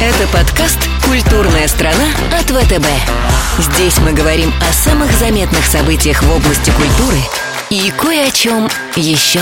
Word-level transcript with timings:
Это 0.00 0.28
подкаст 0.32 0.78
«Культурная 1.04 1.66
страна» 1.66 2.04
от 2.32 2.44
ВТБ. 2.44 2.86
Здесь 3.58 3.98
мы 3.98 4.12
говорим 4.12 4.52
о 4.60 4.72
самых 4.72 5.10
заметных 5.18 5.64
событиях 5.64 6.22
в 6.22 6.30
области 6.30 6.70
культуры 6.70 7.18
и 7.68 7.90
кое 7.98 8.28
о 8.28 8.30
чем 8.30 8.68
еще. 8.94 9.40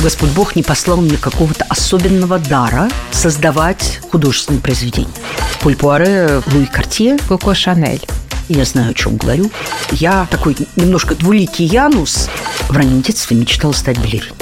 Господь 0.00 0.30
Бог 0.30 0.54
не 0.54 0.62
послал 0.62 0.98
мне 0.98 1.16
какого-то 1.16 1.64
особенного 1.68 2.38
дара 2.38 2.88
создавать 3.10 3.98
художественные 4.12 4.60
произведения. 4.60 5.10
Поль 5.60 5.74
Пуаре, 5.74 6.40
Луи 6.52 6.66
Картье. 6.66 7.18
Коко 7.28 7.52
Шанель. 7.52 8.06
Я 8.46 8.64
знаю, 8.64 8.92
о 8.92 8.94
чем 8.94 9.16
говорю. 9.16 9.50
Я 9.90 10.28
такой 10.30 10.56
немножко 10.76 11.16
двуликий 11.16 11.66
Янус. 11.66 12.30
В 12.68 12.76
раннем 12.76 13.02
детстве 13.02 13.36
мечтала 13.36 13.72
стать 13.72 13.98
балериной. 13.98 14.36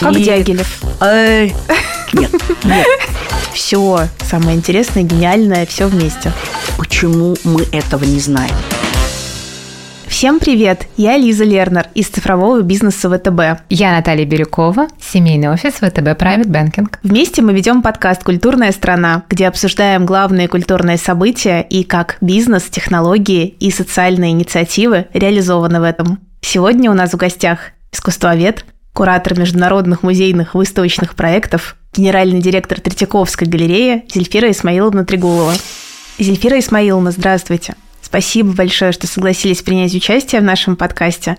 Как 0.00 0.16
И... 0.16 0.24
Дягилев. 0.24 0.82
Э, 1.02 1.50
нет, 2.14 2.30
нет. 2.64 2.86
Все 3.52 4.08
самое 4.20 4.56
интересное, 4.56 5.02
гениальное, 5.02 5.66
все 5.66 5.86
вместе. 5.86 6.32
Почему 6.78 7.36
мы 7.44 7.62
этого 7.72 8.04
не 8.04 8.20
знаем? 8.20 8.54
Всем 10.06 10.38
привет! 10.38 10.86
Я 10.96 11.16
Лиза 11.16 11.44
Лернер 11.44 11.88
из 11.94 12.06
цифрового 12.06 12.62
бизнеса 12.62 13.10
ВТБ. 13.10 13.64
Я 13.68 13.92
Наталья 13.92 14.24
Бирюкова, 14.24 14.86
семейный 15.00 15.50
офис 15.50 15.74
ВТБ 15.74 16.16
Private 16.16 16.46
Banking. 16.46 16.88
Вместе 17.02 17.42
мы 17.42 17.52
ведем 17.52 17.82
подкаст 17.82 18.22
«Культурная 18.22 18.70
страна», 18.70 19.24
где 19.28 19.48
обсуждаем 19.48 20.06
главные 20.06 20.46
культурные 20.46 20.98
события 20.98 21.62
и 21.62 21.82
как 21.82 22.16
бизнес, 22.20 22.62
технологии 22.64 23.48
и 23.48 23.72
социальные 23.72 24.30
инициативы 24.30 25.06
реализованы 25.12 25.80
в 25.80 25.82
этом. 25.82 26.20
Сегодня 26.40 26.92
у 26.92 26.94
нас 26.94 27.12
в 27.12 27.16
гостях 27.16 27.72
искусствовед, 27.92 28.64
куратор 28.92 29.36
международных 29.36 30.04
музейных 30.04 30.54
выставочных 30.54 31.16
проектов, 31.16 31.76
генеральный 31.96 32.40
директор 32.40 32.80
Третьяковской 32.80 33.44
галереи 33.44 34.04
Зельфира 34.12 34.50
Исмаиловна 34.50 35.04
Трегулова. 35.04 35.54
Зельфира 36.18 36.58
Исмаиловна, 36.58 37.10
здравствуйте. 37.10 37.74
Спасибо 38.02 38.52
большое, 38.52 38.92
что 38.92 39.06
согласились 39.06 39.62
принять 39.62 39.94
участие 39.94 40.40
в 40.40 40.44
нашем 40.44 40.76
подкасте. 40.76 41.36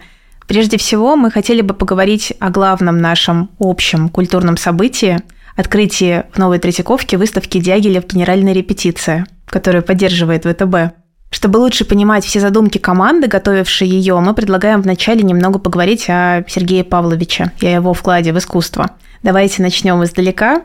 Прежде 0.47 0.77
всего, 0.77 1.15
мы 1.15 1.31
хотели 1.31 1.61
бы 1.61 1.73
поговорить 1.73 2.33
о 2.39 2.49
главном 2.49 2.97
нашем 2.99 3.49
общем 3.59 4.09
культурном 4.09 4.57
событии– 4.57 5.19
открытии 5.55 6.23
в 6.33 6.37
Новой 6.37 6.59
Третьяковке 6.59 7.17
выставки 7.17 7.59
Дягилев 7.59 8.05
«Генеральная 8.05 8.53
репетиция», 8.53 9.25
которую 9.45 9.83
поддерживает 9.83 10.45
ВТБ. 10.45 10.95
Чтобы 11.35 11.57
лучше 11.57 11.83
понимать 11.83 12.23
все 12.23 12.39
задумки 12.39 12.77
команды, 12.77 13.27
готовившей 13.27 13.89
ее, 13.89 14.17
мы 14.21 14.33
предлагаем 14.33 14.81
вначале 14.81 15.21
немного 15.21 15.59
поговорить 15.59 16.05
о 16.07 16.45
Сергее 16.47 16.85
Павловиче 16.85 17.51
и 17.59 17.67
о 17.67 17.75
его 17.75 17.93
вкладе 17.93 18.31
в 18.31 18.37
искусство. 18.37 18.91
Давайте 19.21 19.61
начнем 19.61 20.01
издалека. 20.01 20.61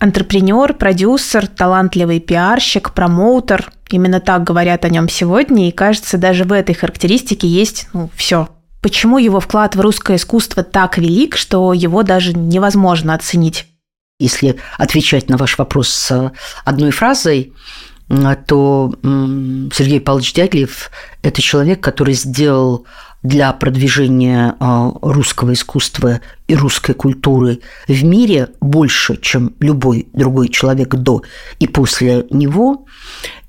Антрепренер, 0.00 0.74
продюсер, 0.74 1.46
талантливый 1.46 2.20
пиарщик, 2.20 2.92
промоутер– 2.92 3.72
Именно 3.92 4.20
так 4.20 4.42
говорят 4.42 4.86
о 4.86 4.88
нем 4.88 5.08
сегодня, 5.08 5.68
и 5.68 5.72
кажется, 5.72 6.16
даже 6.16 6.44
в 6.44 6.52
этой 6.52 6.74
характеристике 6.74 7.46
есть 7.46 7.88
ну, 7.92 8.10
все. 8.16 8.48
Почему 8.80 9.18
его 9.18 9.38
вклад 9.38 9.76
в 9.76 9.80
русское 9.80 10.16
искусство 10.16 10.62
так 10.62 10.96
велик, 10.96 11.36
что 11.36 11.74
его 11.74 12.02
даже 12.02 12.32
невозможно 12.32 13.14
оценить? 13.14 13.66
Если 14.18 14.56
отвечать 14.78 15.28
на 15.28 15.36
ваш 15.36 15.58
вопрос 15.58 16.10
одной 16.64 16.90
фразой, 16.90 17.52
то 18.08 18.94
Сергей 19.02 20.00
Павлович 20.00 20.34
Дятлев– 20.34 20.90
это 21.22 21.40
человек, 21.40 21.80
который 21.80 22.14
сделал 22.14 22.86
для 23.22 23.52
продвижения 23.52 24.56
а, 24.58 24.92
русского 25.00 25.52
искусства 25.52 26.20
и 26.48 26.56
русской 26.56 26.94
культуры 26.94 27.60
в 27.86 28.04
мире 28.04 28.48
больше, 28.60 29.16
чем 29.20 29.54
любой 29.60 30.08
другой 30.12 30.48
человек 30.48 30.94
до 30.96 31.22
и 31.60 31.68
после 31.68 32.26
него. 32.30 32.86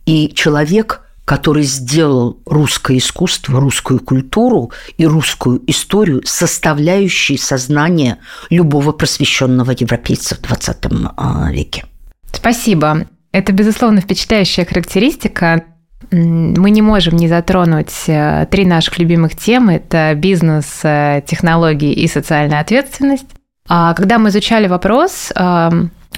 И 0.05 0.31
человек, 0.35 1.01
который 1.25 1.63
сделал 1.63 2.37
русское 2.45 2.97
искусство, 2.97 3.59
русскую 3.59 3.99
культуру 3.99 4.71
и 4.97 5.07
русскую 5.07 5.61
историю 5.67 6.21
составляющей 6.25 7.37
сознание 7.37 8.19
любого 8.49 8.91
просвещенного 8.91 9.71
европейца 9.71 10.35
в 10.35 10.41
20 10.41 10.77
а, 11.17 11.51
веке. 11.51 11.85
Спасибо. 12.31 13.07
Это, 13.33 13.51
безусловно, 13.51 13.99
впечатляющая 13.99 14.63
характеристика. 14.63 15.65
Мы 16.11 16.69
не 16.69 16.83
можем 16.83 17.15
не 17.15 17.27
затронуть 17.27 18.03
э, 18.07 18.45
три 18.51 18.65
наших 18.65 18.99
любимых 18.99 19.35
темы. 19.35 19.73
Это 19.75 20.13
бизнес, 20.15 20.81
э, 20.83 21.23
технологии 21.25 21.93
и 21.93 22.07
социальная 22.07 22.59
ответственность. 22.59 23.25
А 23.67 23.95
когда 23.95 24.19
мы 24.19 24.29
изучали 24.29 24.67
вопрос, 24.67 25.31
э, 25.35 25.69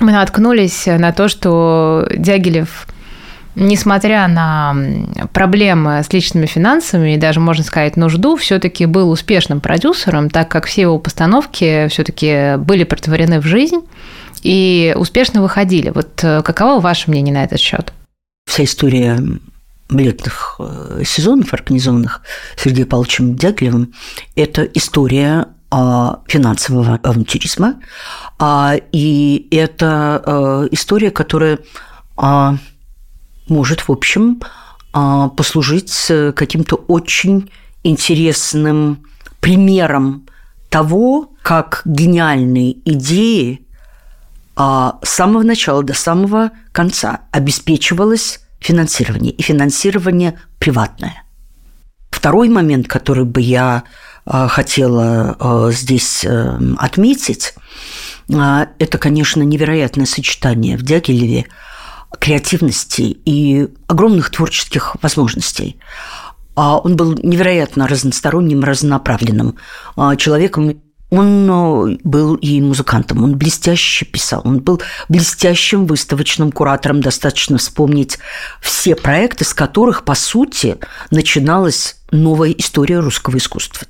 мы 0.01 0.11
наткнулись 0.11 0.87
на 0.87 1.13
то, 1.13 1.29
что 1.29 2.05
Дягилев 2.13 2.85
несмотря 3.55 4.27
на 4.27 4.75
проблемы 5.33 6.03
с 6.03 6.11
личными 6.11 6.45
финансами 6.45 7.15
и 7.15 7.17
даже, 7.17 7.39
можно 7.39 7.63
сказать, 7.63 7.97
нужду, 7.97 8.35
все-таки 8.35 8.85
был 8.85 9.09
успешным 9.09 9.61
продюсером, 9.61 10.29
так 10.29 10.49
как 10.49 10.65
все 10.65 10.81
его 10.81 10.99
постановки 10.99 11.87
все-таки 11.89 12.57
были 12.57 12.83
претворены 12.83 13.39
в 13.39 13.45
жизнь 13.45 13.81
и 14.43 14.93
успешно 14.97 15.41
выходили. 15.41 15.89
Вот 15.89 16.23
э, 16.23 16.41
каково 16.43 16.79
ваше 16.79 17.09
мнение 17.09 17.33
на 17.33 17.43
этот 17.43 17.59
счет? 17.59 17.93
Вся 18.45 18.63
история 18.63 19.19
балетных 19.89 20.59
э, 20.59 21.03
сезонов, 21.05 21.53
организованных 21.53 22.21
Сергеем 22.57 22.87
Павловичем 22.87 23.35
Дятлевым, 23.35 23.93
это 24.35 24.63
история 24.63 25.47
финансового 26.27 26.99
авантюризма, 27.03 27.81
а, 28.39 28.75
и 28.93 29.47
это 29.51 30.21
э, 30.25 30.67
история, 30.71 31.11
которая 31.11 31.59
а, 32.15 32.55
может, 33.47 33.87
в 33.87 33.91
общем, 33.91 34.41
а, 34.93 35.29
послужить 35.29 36.11
каким-то 36.35 36.75
очень 36.75 37.51
интересным 37.83 39.05
примером 39.39 40.25
того, 40.69 41.31
как 41.41 41.81
гениальные 41.85 42.77
идеи 42.89 43.61
а, 44.55 44.99
с 45.03 45.09
самого 45.09 45.43
начала 45.43 45.83
до 45.83 45.93
самого 45.93 46.51
конца 46.71 47.21
обеспечивалось 47.31 48.39
финансирование, 48.59 49.31
и 49.31 49.41
финансирование 49.41 50.39
приватное. 50.57 51.23
Второй 52.09 52.49
момент, 52.49 52.87
который 52.87 53.25
бы 53.25 53.41
я 53.41 53.83
а, 54.25 54.47
хотела 54.47 55.71
здесь 55.71 56.23
э, 56.25 56.59
отметить, 56.77 57.53
это, 58.27 58.97
конечно, 58.97 59.43
невероятное 59.43 60.07
сочетание 60.07 60.77
в 60.77 60.81
Дягилеве– 60.81 61.45
креативности 62.19 63.17
и 63.25 63.67
огромных 63.87 64.29
творческих 64.31 64.95
возможностей. 65.01 65.77
А 66.55 66.77
он 66.77 66.95
был 66.95 67.17
невероятно 67.21 67.87
разносторонним, 67.87 68.63
разнонаправленным 68.63 69.55
а, 69.97 70.15
человеком. 70.15 70.81
Он 71.11 71.49
э, 71.49 71.97
был 72.03 72.35
и 72.35 72.61
музыкантом, 72.61 73.23
он 73.23 73.37
блестяще 73.37 74.05
писал, 74.05 74.41
он 74.43 74.59
был 74.59 74.81
блестящим 75.07 75.85
выставочным 75.85 76.51
куратором. 76.51 77.01
Достаточно 77.01 77.57
вспомнить 77.57 78.17
все 78.61 78.95
проекты, 78.95 79.45
с 79.45 79.53
которых, 79.53 80.03
по 80.03 80.15
сути, 80.15 80.77
начиналась 81.11 81.97
новая 82.11 82.51
история 82.51 82.99
русского 82.99 83.37
искусства. 83.37 83.87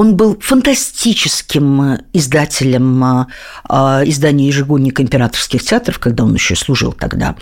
Он 0.00 0.16
был 0.16 0.38
фантастическим 0.40 1.82
э, 1.82 1.98
издателем 2.14 3.04
э, 3.04 3.26
э, 3.68 3.74
издания 4.06 4.46
«Ежегодник 4.46 4.98
императорских 4.98 5.62
театров», 5.62 5.98
когда 5.98 6.24
он 6.24 6.32
еще 6.32 6.56
служил 6.56 6.92
тогда. 6.92 7.36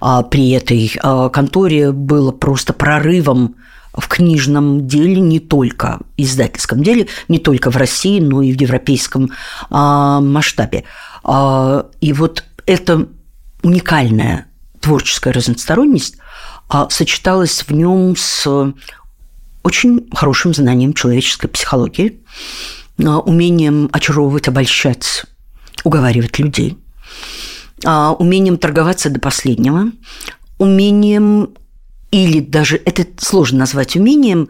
А 0.00 0.24
при 0.24 0.50
этой 0.50 0.88
конторе 1.32 1.92
было 1.92 2.32
просто 2.32 2.72
прорывом 2.72 3.54
в 3.94 4.08
книжном 4.08 4.88
деле 4.88 5.20
не 5.20 5.38
только, 5.38 6.00
издательском 6.16 6.82
деле, 6.82 7.06
не 7.28 7.38
только 7.38 7.70
в 7.70 7.76
России, 7.76 8.18
но 8.18 8.42
и 8.42 8.52
в 8.52 8.60
европейском 8.60 9.30
масштабе. 9.70 10.82
А, 11.22 11.86
и 12.00 12.12
вот 12.12 12.42
эта 12.66 13.06
уникальная 13.62 14.46
творческая 14.80 15.32
разносторонность 15.32 16.16
сочеталась 16.88 17.62
в 17.62 17.70
нем 17.70 18.16
с 18.16 18.72
очень 19.62 20.08
хорошим 20.12 20.54
знанием 20.54 20.92
человеческой 20.92 21.48
психологии, 21.48 22.20
а, 23.02 23.18
умением 23.18 23.88
очаровывать, 23.92 24.48
обольщать, 24.48 25.24
уговаривать 25.84 26.38
людей, 26.38 26.78
а, 27.84 28.12
умением 28.12 28.58
торговаться 28.58 29.10
до 29.10 29.20
последнего, 29.20 29.86
умением 30.58 31.50
или 32.10 32.40
даже 32.40 32.76
это 32.84 33.06
сложно 33.18 33.60
назвать 33.60 33.96
умением, 33.96 34.48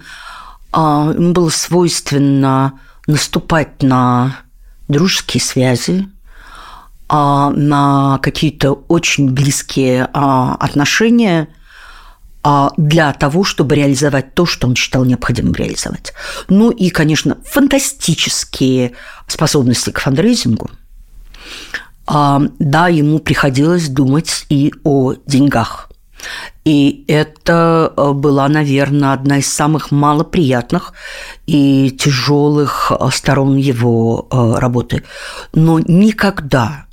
а, 0.72 1.12
ему 1.14 1.32
было 1.32 1.50
свойственно 1.50 2.80
наступать 3.06 3.82
на 3.82 4.40
дружеские 4.88 5.40
связи, 5.40 6.08
на 7.08 8.18
какие-то 8.22 8.72
очень 8.72 9.32
близкие 9.32 10.04
отношения– 10.04 11.48
а, 11.58 11.61
для 12.76 13.12
того, 13.12 13.44
чтобы 13.44 13.76
реализовать 13.76 14.34
то, 14.34 14.46
что 14.46 14.66
он 14.66 14.74
считал 14.74 15.04
необходимым 15.04 15.54
реализовать. 15.54 16.12
Ну 16.48 16.70
и, 16.70 16.90
конечно, 16.90 17.38
фантастические 17.44 18.92
способности 19.28 19.90
к 19.90 20.00
фандрейзингу. 20.00 20.70
да, 22.06 22.88
ему 22.88 23.20
приходилось 23.20 23.88
думать 23.88 24.46
и 24.48 24.72
о 24.82 25.14
деньгах. 25.26 25.92
И 26.64 27.04
это 27.08 27.92
э, 27.96 28.12
была, 28.12 28.48
наверное, 28.48 29.12
одна 29.12 29.38
из 29.38 29.52
самых 29.52 29.90
малоприятных 29.90 30.92
и 31.46 31.90
тяжелых 31.90 32.92
э, 32.92 33.08
сторон 33.12 33.56
его 33.56 34.28
э, 34.30 34.58
работы. 34.58 35.02
Но 35.52 35.80
никогда 35.80 36.86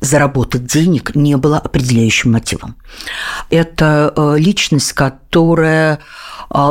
заработать 0.00 0.66
денег 0.66 1.14
не 1.14 1.36
было 1.36 1.58
определяющим 1.58 2.32
мотивом. 2.32 2.76
Это 3.50 4.12
личность, 4.36 4.92
которая 4.92 5.98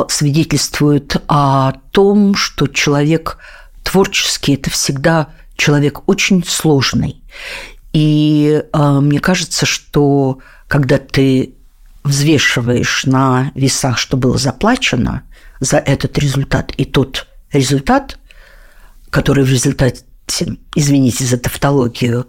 свидетельствует 0.08 1.22
о 1.28 1.72
том, 1.92 2.34
что 2.34 2.66
человек 2.66 3.38
творческий– 3.82 4.54
это 4.54 4.70
всегда 4.70 5.28
человек 5.56 6.08
очень 6.08 6.44
сложный. 6.44 7.22
И 7.92 8.62
мне 8.72 9.20
кажется, 9.20 9.66
что 9.66 10.38
когда 10.66 10.98
ты 10.98 11.54
взвешиваешь 12.04 13.04
на 13.04 13.52
весах, 13.54 13.98
что 13.98 14.16
было 14.16 14.38
заплачено 14.38 15.22
за 15.60 15.78
этот 15.78 16.18
результат, 16.18 16.72
и 16.76 16.84
тот 16.84 17.26
результат, 17.52 18.18
который 19.10 19.44
в 19.44 19.50
результате, 19.50 20.04
извините 20.74 21.24
за 21.24 21.38
тавтологию, 21.38 22.26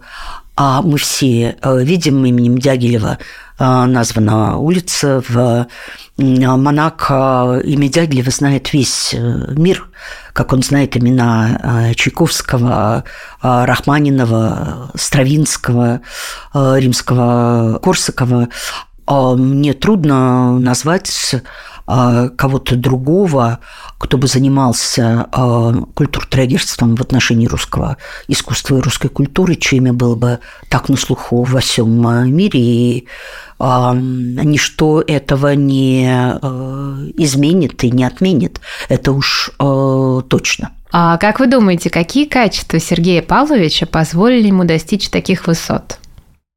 а 0.62 0.82
мы 0.82 0.98
все 0.98 1.56
э, 1.62 1.82
видим 1.82 2.22
именем 2.22 2.58
Дягилева 2.58 3.16
э, 3.58 3.84
названа 3.86 4.58
улица 4.58 5.22
в 5.26 5.66
Монако. 6.18 7.62
Имя 7.64 7.88
Дягилева 7.88 8.30
знает 8.30 8.70
весь 8.74 9.14
э, 9.14 9.54
мир, 9.56 9.88
как 10.34 10.52
он 10.52 10.62
знает 10.62 10.98
имена 10.98 11.94
Чайковского, 11.96 13.04
Рахманинова, 13.40 14.90
Стравинского, 14.94 16.02
римского 16.52 17.80
Корсакова. 17.82 18.48
А 19.06 19.34
мне 19.36 19.72
трудно 19.72 20.58
назвать 20.58 21.36
кого-то 22.36 22.76
другого, 22.76 23.58
кто 23.98 24.16
бы 24.16 24.26
занимался 24.26 25.26
а, 25.32 25.72
культуртрегерством 25.94 26.94
в 26.94 27.00
отношении 27.00 27.46
русского 27.46 27.96
искусства 28.28 28.78
и 28.78 28.80
русской 28.80 29.08
культуры, 29.08 29.56
чье 29.56 29.78
имя 29.78 29.92
было 29.92 30.14
бы 30.14 30.38
так 30.68 30.88
на 30.88 30.96
слуху 30.96 31.42
во 31.42 31.60
всем 31.60 32.34
мире, 32.34 32.60
и 32.60 33.08
ничто 33.58 35.02
этого 35.06 35.54
не 35.54 36.06
изменит 37.16 37.84
и 37.84 37.90
не 37.90 38.04
отменит. 38.04 38.60
Это 38.88 39.12
уж 39.12 39.50
точно. 39.58 40.70
А 40.92 41.18
как 41.18 41.40
вы 41.40 41.46
думаете, 41.46 41.90
какие 41.90 42.24
качества 42.24 42.78
Сергея 42.78 43.22
Павловича 43.22 43.86
позволили 43.86 44.48
ему 44.48 44.64
достичь 44.64 45.08
таких 45.08 45.46
высот? 45.46 45.98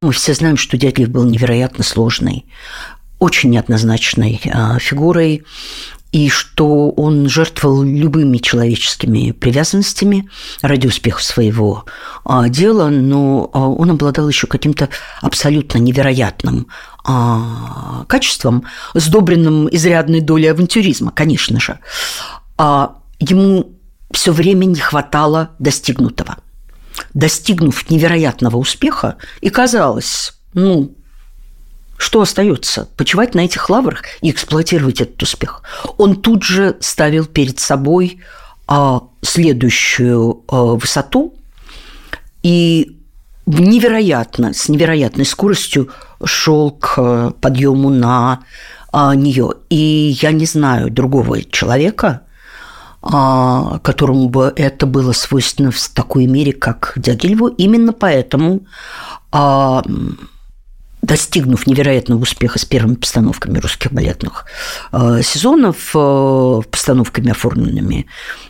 Мы 0.02 0.12
все 0.12 0.34
знаем, 0.34 0.56
что 0.56 0.76
Дятлев 0.76 1.08
был 1.08 1.24
невероятно 1.24 1.82
сложной, 1.82 2.44
очень 3.18 3.50
неоднозначной 3.50 4.40
а, 4.52 4.78
фигурой, 4.78 5.44
и 6.12 6.28
что 6.28 6.90
он 6.90 7.28
жертвовал 7.28 7.82
любыми 7.82 8.38
человеческими 8.38 9.32
привязанностями 9.32 10.28
ради 10.62 10.86
успеха 10.86 11.20
своего 11.22 11.86
а, 12.24 12.48
дела, 12.48 12.88
но 12.88 13.50
а, 13.52 13.68
он 13.68 13.90
обладал 13.90 14.28
еще 14.28 14.46
каким-то 14.46 14.88
абсолютно 15.20 15.78
невероятным 15.78 16.68
качеством, 18.08 18.64
сдобренным 18.94 19.68
изрядной 19.70 20.22
долей 20.22 20.46
авантюризма, 20.46 21.10
конечно 21.10 21.60
же. 21.60 21.78
Ему 22.56 23.72
все 24.10 24.32
время 24.32 24.64
не 24.64 24.80
хватало 24.80 25.50
достигнутого 25.58 26.38
достигнув 27.12 27.90
невероятного 27.90 28.56
успеха, 28.56 29.16
и 29.40 29.50
казалось, 29.50 30.34
ну, 30.52 30.96
что 31.96 32.20
остается? 32.20 32.88
Почивать 32.96 33.34
на 33.34 33.40
этих 33.40 33.70
лаврах 33.70 34.02
и 34.20 34.30
эксплуатировать 34.30 35.00
этот 35.00 35.22
успех. 35.22 35.62
Он 35.96 36.16
тут 36.16 36.42
же 36.42 36.76
ставил 36.80 37.26
перед 37.26 37.58
собой 37.60 38.20
а, 38.66 39.02
следующую 39.22 40.42
а, 40.48 40.74
высоту 40.74 41.34
и 42.42 42.98
невероятно, 43.46 44.52
с 44.52 44.68
невероятной 44.68 45.24
скоростью 45.24 45.90
шел 46.24 46.70
к 46.70 47.32
подъему 47.40 47.90
на 47.90 48.40
а, 48.92 49.14
нее. 49.14 49.54
И 49.70 50.16
я 50.20 50.32
не 50.32 50.46
знаю 50.46 50.90
другого 50.90 51.42
человека, 51.42 52.22
а, 53.02 53.78
которому 53.80 54.28
бы 54.28 54.52
это 54.56 54.86
было 54.86 55.12
свойственно 55.12 55.70
в 55.70 55.88
такой 55.88 56.26
мере, 56.26 56.52
как 56.52 56.94
Дягилеву. 56.96 57.48
Именно 57.48 57.92
поэтому 57.92 58.62
а, 59.30 59.82
достигнув 61.04 61.66
невероятного 61.66 62.22
успеха 62.22 62.58
с 62.58 62.64
первыми 62.64 62.94
постановками 62.94 63.58
русских 63.58 63.92
балетных 63.92 64.46
э, 64.92 65.20
сезонов, 65.22 65.90
э, 65.94 66.60
постановками, 66.70 67.30
оформленными 67.30 68.06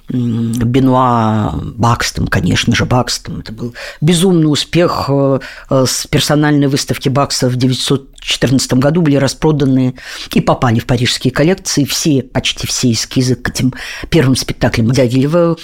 Бенуа 0.09 1.53
Бакстом, 1.77 2.29
конечно 2.29 2.75
же, 2.75 2.85
Бакстом. 2.85 3.41
Это 3.41 3.53
был 3.53 3.75
безумный 4.01 4.47
успех. 4.47 5.07
Э, 5.09 5.41
с 5.69 6.07
персональной 6.07 6.69
выставки 6.69 7.09
Бакста 7.09 7.49
в 7.49 7.57
1914 7.57 8.75
году 8.75 9.03
были 9.03 9.17
распроданы 9.17 9.97
и 10.33 10.41
попали 10.41 10.79
в 10.79 10.87
парижские 10.87 11.33
коллекции 11.33 11.85
все, 11.85 12.23
почти 12.23 12.67
все 12.67 12.93
эскизы 12.93 13.35
к 13.35 13.49
этим 13.49 13.75
первым 14.11 14.37
спектаклям 14.37 14.91
Дягилева. 14.93 15.57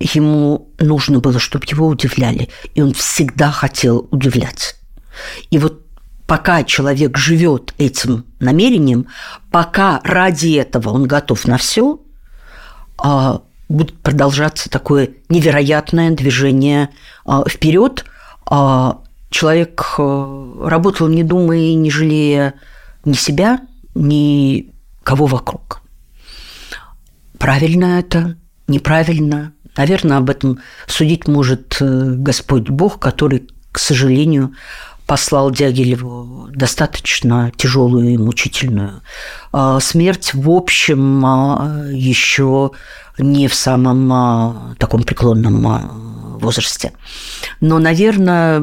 Ему 0.00 0.72
нужно 0.80 1.20
было, 1.20 1.38
чтобы 1.38 1.64
его 1.68 1.86
удивляли, 1.86 2.48
и 2.74 2.82
он 2.82 2.92
всегда 2.92 3.52
хотел 3.52 4.08
удивлять. 4.10 4.81
И 5.50 5.58
вот 5.58 5.82
пока 6.26 6.64
человек 6.64 7.16
живет 7.18 7.74
этим 7.78 8.24
намерением, 8.40 9.06
пока 9.50 10.00
ради 10.04 10.54
этого 10.54 10.90
он 10.90 11.04
готов 11.04 11.46
на 11.46 11.58
все, 11.58 12.00
а, 12.98 13.42
будет 13.68 13.98
продолжаться 14.00 14.70
такое 14.70 15.10
невероятное 15.28 16.10
движение 16.10 16.90
а, 17.24 17.44
вперед. 17.48 18.04
А, 18.46 19.02
человек 19.30 19.94
работал, 19.98 21.08
не 21.08 21.24
думая 21.24 21.58
и 21.58 21.74
не 21.74 21.90
жалея 21.90 22.54
ни 23.04 23.14
себя, 23.14 23.60
ни 23.94 24.72
кого 25.02 25.26
вокруг. 25.26 25.82
Правильно 27.38 27.98
это, 27.98 28.36
неправильно. 28.68 29.52
Наверное, 29.76 30.18
об 30.18 30.30
этом 30.30 30.60
судить 30.86 31.26
может 31.26 31.78
э, 31.80 32.14
Господь 32.16 32.68
Бог, 32.68 32.98
который, 32.98 33.48
к 33.72 33.78
сожалению, 33.78 34.52
послал 35.12 35.50
Дягилеву 35.50 36.48
достаточно 36.54 37.52
тяжелую 37.54 38.14
и 38.14 38.16
мучительную 38.16 39.02
а, 39.52 39.78
смерть, 39.78 40.32
в 40.32 40.48
общем, 40.48 41.26
а, 41.26 41.84
еще 41.90 42.70
не 43.18 43.46
в 43.46 43.54
самом 43.54 44.10
а, 44.10 44.74
таком 44.78 45.02
преклонном 45.02 46.38
возрасте. 46.40 46.92
Но, 47.60 47.78
наверное, 47.78 48.58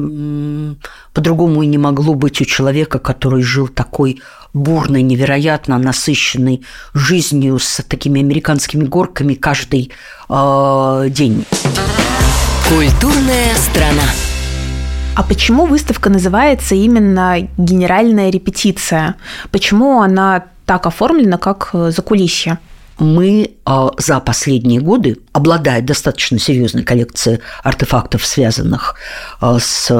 по-другому 1.14 1.62
и 1.62 1.68
не 1.68 1.78
могло 1.78 2.14
быть 2.14 2.40
у 2.40 2.44
человека, 2.44 2.98
который 2.98 3.44
жил 3.44 3.68
такой 3.68 4.20
бурной, 4.52 5.02
невероятно 5.02 5.78
насыщенной 5.78 6.64
жизнью 6.94 7.60
с 7.60 7.80
такими 7.86 8.20
американскими 8.20 8.82
горками 8.82 9.34
каждый 9.34 9.92
э, 10.28 11.06
день. 11.10 11.46
Культурная 12.68 13.54
страна. 13.54 14.29
А 15.14 15.22
почему 15.22 15.66
выставка 15.66 16.08
называется 16.08 16.74
именно 16.74 17.48
«Генеральная 17.58 18.30
репетиция»? 18.30 19.16
Почему 19.50 20.00
она 20.00 20.44
так 20.66 20.86
оформлена, 20.86 21.36
как 21.36 21.70
э, 21.72 21.90
закулисье? 21.90 22.58
мы 23.00 23.52
а, 23.64 23.90
за 23.98 24.20
последние 24.20 24.80
годы, 24.80 25.16
обладая 25.32 25.80
достаточно 25.80 26.38
серьезной 26.38 26.84
коллекцией 26.84 27.40
артефактов, 27.62 28.24
связанных 28.24 28.94
а, 29.40 29.58
с 29.58 29.90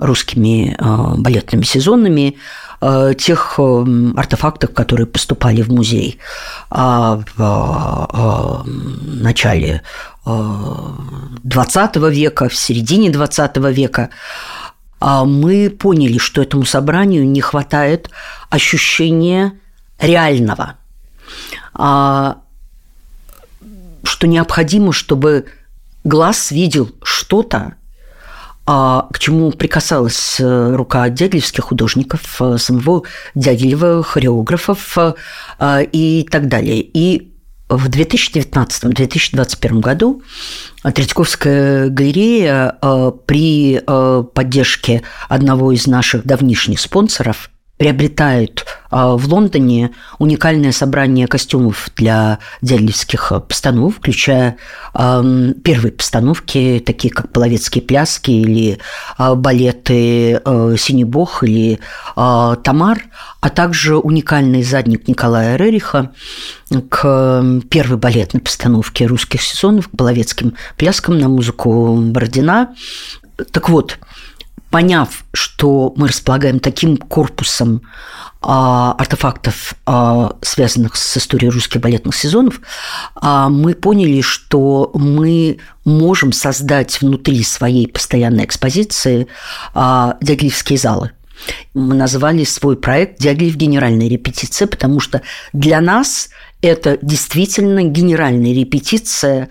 русскими 0.00 0.76
а, 0.78 1.14
балетными 1.16 1.62
сезонами, 1.62 2.36
тех 3.18 3.60
артефактов, 4.16 4.72
которые 4.72 5.06
поступали 5.06 5.60
в 5.60 5.70
музей 5.70 6.18
в 6.70 8.64
начале 9.04 9.82
XX 10.24 12.10
века, 12.10 12.48
в 12.48 12.54
середине 12.54 13.10
XX 13.10 13.72
века, 13.72 14.10
а 15.00 15.24
мы 15.24 15.70
поняли, 15.70 16.18
что 16.18 16.42
этому 16.42 16.64
собранию 16.64 17.26
не 17.26 17.40
хватает 17.40 18.10
ощущения 18.50 19.58
реального, 19.98 20.76
а, 21.72 22.38
что 24.04 24.26
необходимо, 24.26 24.92
чтобы 24.92 25.46
глаз 26.04 26.50
видел 26.50 26.90
что-то, 27.02 27.76
а, 28.66 29.08
к 29.10 29.18
чему 29.18 29.50
прикасалась 29.52 30.38
э, 30.38 30.74
рука 30.76 31.08
дягилевских 31.08 31.64
художников, 31.64 32.40
э, 32.40 32.56
самого 32.58 33.02
Дягилева, 33.34 34.02
хореографов 34.02 34.96
э, 34.96 35.84
и 35.90 36.28
так 36.30 36.46
далее. 36.46 36.80
И 36.80 37.29
в 37.70 37.88
2019-2021 37.88 39.80
году 39.80 40.22
Третьяковская 40.82 41.88
галерея 41.88 42.76
э, 42.82 43.12
при 43.26 43.80
э, 43.86 44.24
поддержке 44.34 45.02
одного 45.28 45.70
из 45.72 45.86
наших 45.86 46.26
давнишних 46.26 46.80
спонсоров 46.80 47.50
приобретают 47.80 48.66
а, 48.90 49.16
в 49.16 49.26
Лондоне 49.26 49.92
уникальное 50.18 50.70
собрание 50.70 51.26
костюмов 51.26 51.88
для 51.96 52.38
дягилевских 52.60 53.32
постановок, 53.48 53.94
включая 53.96 54.58
первые 54.92 55.92
постановки, 55.92 56.82
такие 56.84 57.14
как 57.14 57.32
«Половецкие 57.32 57.82
пляски» 57.82 58.32
или 58.32 58.78
а, 59.16 59.34
балеты 59.34 60.42
э, 60.44 60.76
«Синий 60.78 61.04
бог» 61.04 61.42
или 61.42 61.80
а, 62.16 62.56
«Тамар», 62.56 63.04
а 63.40 63.48
также 63.48 63.96
уникальный 63.96 64.62
задник 64.62 65.08
Николая 65.08 65.56
Рериха 65.56 66.10
к 66.90 67.42
первой 67.70 67.96
балетной 67.96 68.42
постановке 68.42 69.06
русских 69.06 69.40
сезонов, 69.40 69.88
к 69.88 69.96
половецким 69.96 70.52
пляскам 70.76 71.18
на 71.18 71.28
музыку 71.28 71.96
Бородина. 71.96 72.74
Так 73.52 73.70
вот, 73.70 73.98
поняв, 74.70 75.24
что 75.32 75.92
мы 75.96 76.08
располагаем 76.08 76.60
таким 76.60 76.96
корпусом 76.96 77.82
а, 78.40 78.92
артефактов, 78.92 79.74
а, 79.84 80.36
связанных 80.40 80.96
с 80.96 81.16
историей 81.16 81.50
русских 81.50 81.80
балетных 81.80 82.14
сезонов, 82.14 82.60
а, 83.16 83.48
мы 83.48 83.74
поняли, 83.74 84.20
что 84.22 84.90
мы 84.94 85.58
можем 85.84 86.32
создать 86.32 87.00
внутри 87.00 87.42
своей 87.42 87.86
постоянной 87.88 88.44
экспозиции 88.44 89.26
а, 89.74 90.16
дягилевские 90.20 90.78
залы. 90.78 91.10
Мы 91.74 91.94
назвали 91.94 92.44
свой 92.44 92.76
проект 92.76 93.20
«Дягилев 93.20 93.56
генеральная 93.56 94.08
репетиция», 94.08 94.68
потому 94.68 95.00
что 95.00 95.22
для 95.52 95.80
нас 95.80 96.28
это 96.62 96.98
действительно 97.00 97.82
генеральная 97.82 98.52
репетиция 98.52 99.48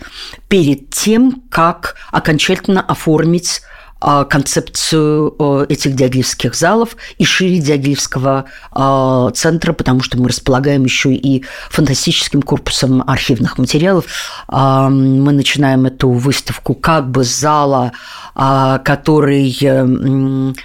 перед 0.47 0.91
тем, 0.91 1.43
как 1.49 1.95
окончательно 2.11 2.81
оформить 2.81 3.61
концепцию 3.99 5.65
этих 5.67 5.95
дягилевских 5.95 6.55
залов 6.55 6.95
и 7.17 7.25
шире 7.25 7.59
Дягилевского 7.59 8.45
а, 8.71 9.31
центра, 9.31 9.73
потому 9.73 10.01
что 10.01 10.17
мы 10.17 10.29
располагаем 10.29 10.85
еще 10.85 11.13
и 11.13 11.43
фантастическим 11.69 12.41
корпусом 12.41 13.03
архивных 13.05 13.57
материалов. 13.57 14.05
А, 14.47 14.89
мы 14.89 15.33
начинаем 15.33 15.85
эту 15.85 16.11
выставку 16.11 16.73
как 16.73 17.11
бы 17.11 17.23
с 17.23 17.39
зала, 17.39 17.91
который 18.35 19.49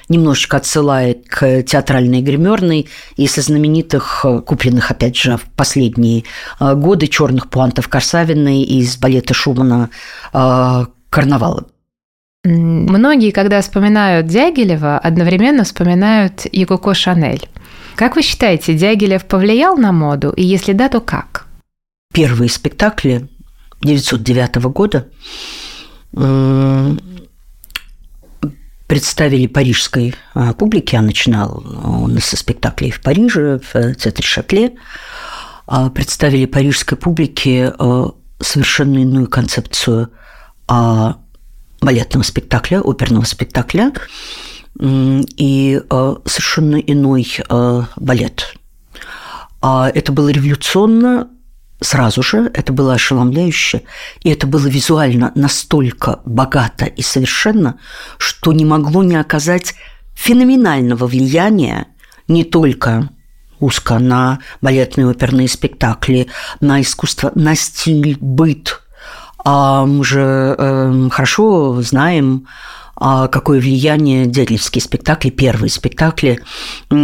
немножечко 0.09 0.59
отсылает 0.59 1.29
к 1.29 1.63
театральной 1.65 2.21
гримерной 2.21 2.89
и 3.17 3.27
со 3.27 3.41
знаменитых, 3.41 4.25
купленных, 4.47 4.93
опять 4.93 5.17
же, 5.17 5.37
в 5.37 5.45
последние 5.57 6.25
годы 6.61 7.09
черных 7.09 7.51
пуантов 7.51 7.89
Корсавиной 7.89 8.63
из 8.63 8.97
балета 8.97 9.35
Шумана 9.35 9.91
«Карнавалы». 10.33 11.65
Многие, 12.45 13.31
когда 13.31 13.63
вспоминают 13.63 14.27
Дягилева, 14.27 14.99
одновременно 14.99 15.65
вспоминают 15.65 16.43
Якуко 16.53 16.93
Шанель. 16.93 17.49
Как 17.97 18.17
вы 18.17 18.23
считаете, 18.23 18.75
Дягилев 18.75 19.25
повлиял 19.25 19.79
на 19.79 19.93
моду? 19.93 20.31
И 20.31 20.45
если 20.45 20.73
да, 20.73 20.91
то 20.91 21.01
как? 21.01 21.47
Первые 22.13 22.51
спектакли 22.51 23.29
1909 23.81 24.57
года 24.73 25.09
представили 28.87 29.47
парижской 29.47 30.15
а, 30.35 30.53
публике. 30.53 30.97
Я 30.97 31.03
начинал 31.03 31.65
он 31.83 32.19
со 32.19 32.37
спектаклей 32.37 32.91
в 32.91 33.01
Париже, 33.01 33.59
в 33.73 33.95
театре 33.95 34.23
Шатле. 34.23 34.75
А, 35.67 35.89
представили 35.89 36.45
парижской 36.45 36.99
публике 36.99 37.73
а, 37.79 38.11
совершенно 38.41 38.99
иную 38.99 39.29
концепцию 39.29 40.11
балетного 41.85 42.25
спектакля, 42.25 42.81
оперного 42.81 43.25
спектакля 43.25 43.93
и 44.81 45.81
э, 45.89 46.15
совершенно 46.25 46.77
иной 46.77 47.37
э, 47.49 47.83
балет. 47.97 48.57
А 49.63 49.91
это 49.95 50.11
было 50.11 50.31
революционно 50.31 51.29
сразу 51.81 52.23
же, 52.23 52.51
это 52.55 52.73
было 52.73 52.95
ошеломляюще, 52.95 53.83
и 54.23 54.31
это 54.31 54.47
было 54.47 54.67
визуально 54.67 55.31
настолько 55.35 56.21
богато 56.25 56.87
и 56.87 57.03
совершенно, 57.03 57.79
что 58.19 58.53
не 58.53 58.65
могло 58.65 59.03
не 59.05 59.17
оказать 59.17 59.75
феноменального 60.15 61.07
влияния 61.07 61.87
не 62.27 62.43
только 62.43 63.11
узко 63.61 63.99
на 63.99 64.41
балетные 64.61 65.07
оперные 65.07 65.49
спектакли, 65.49 66.27
на 66.61 66.81
искусство, 66.81 67.31
на 67.35 67.55
стиль, 67.55 68.17
быт– 68.21 68.81
а 69.45 69.85
мы 69.85 70.05
же 70.05 70.55
э, 70.57 71.09
хорошо 71.11 71.81
знаем, 71.83 72.47
а 72.97 73.29
какое 73.29 73.61
влияние 73.61 74.27
дягилевские 74.27 74.83
спектакли, 74.83 75.31
первые 75.31 75.71
спектакли, 75.71 76.41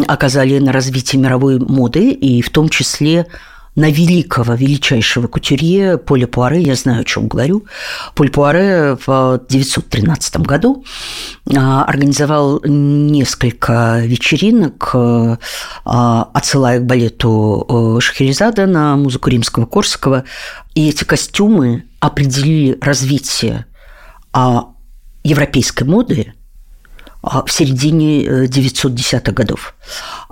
оказали 0.06 0.58
на 0.58 0.72
развитие 0.72 1.20
мировой 1.20 1.58
моды, 1.58 2.10
и 2.10 2.40
в 2.42 2.50
том 2.50 2.68
числе 2.68 3.26
на 3.76 3.90
великого, 3.90 4.54
величайшего 4.54 5.26
кутюрье 5.26 5.96
Поля 5.96 6.26
Пуаре, 6.26 6.60
я 6.62 6.74
знаю, 6.74 7.02
о 7.02 7.04
чем 7.04 7.28
говорю. 7.28 7.64
Поль 8.14 8.30
Пуаре 8.30 8.96
в 8.96 9.34
1913 9.34 10.38
году 10.38 10.84
а, 11.54 11.84
организовал 11.84 12.60
несколько 12.64 14.00
вечеринок, 14.04 14.90
а, 14.94 15.38
отсылая 16.34 16.80
к 16.80 16.86
балету 16.86 17.66
э, 17.68 18.00
Шахерезада 18.00 18.66
на 18.66 18.96
музыку 18.96 19.30
римского 19.30 19.66
Корсакова. 19.66 20.24
И 20.74 20.88
эти 20.88 21.04
костюмы 21.04 21.84
определили 22.00 22.76
развитие 22.80 23.66
а, 24.32 24.66
европейской 25.22 25.84
моды 25.84 26.34
в 27.22 27.48
середине 27.48 28.24
910-х 28.46 29.30
э, 29.30 29.34
годов. 29.34 29.74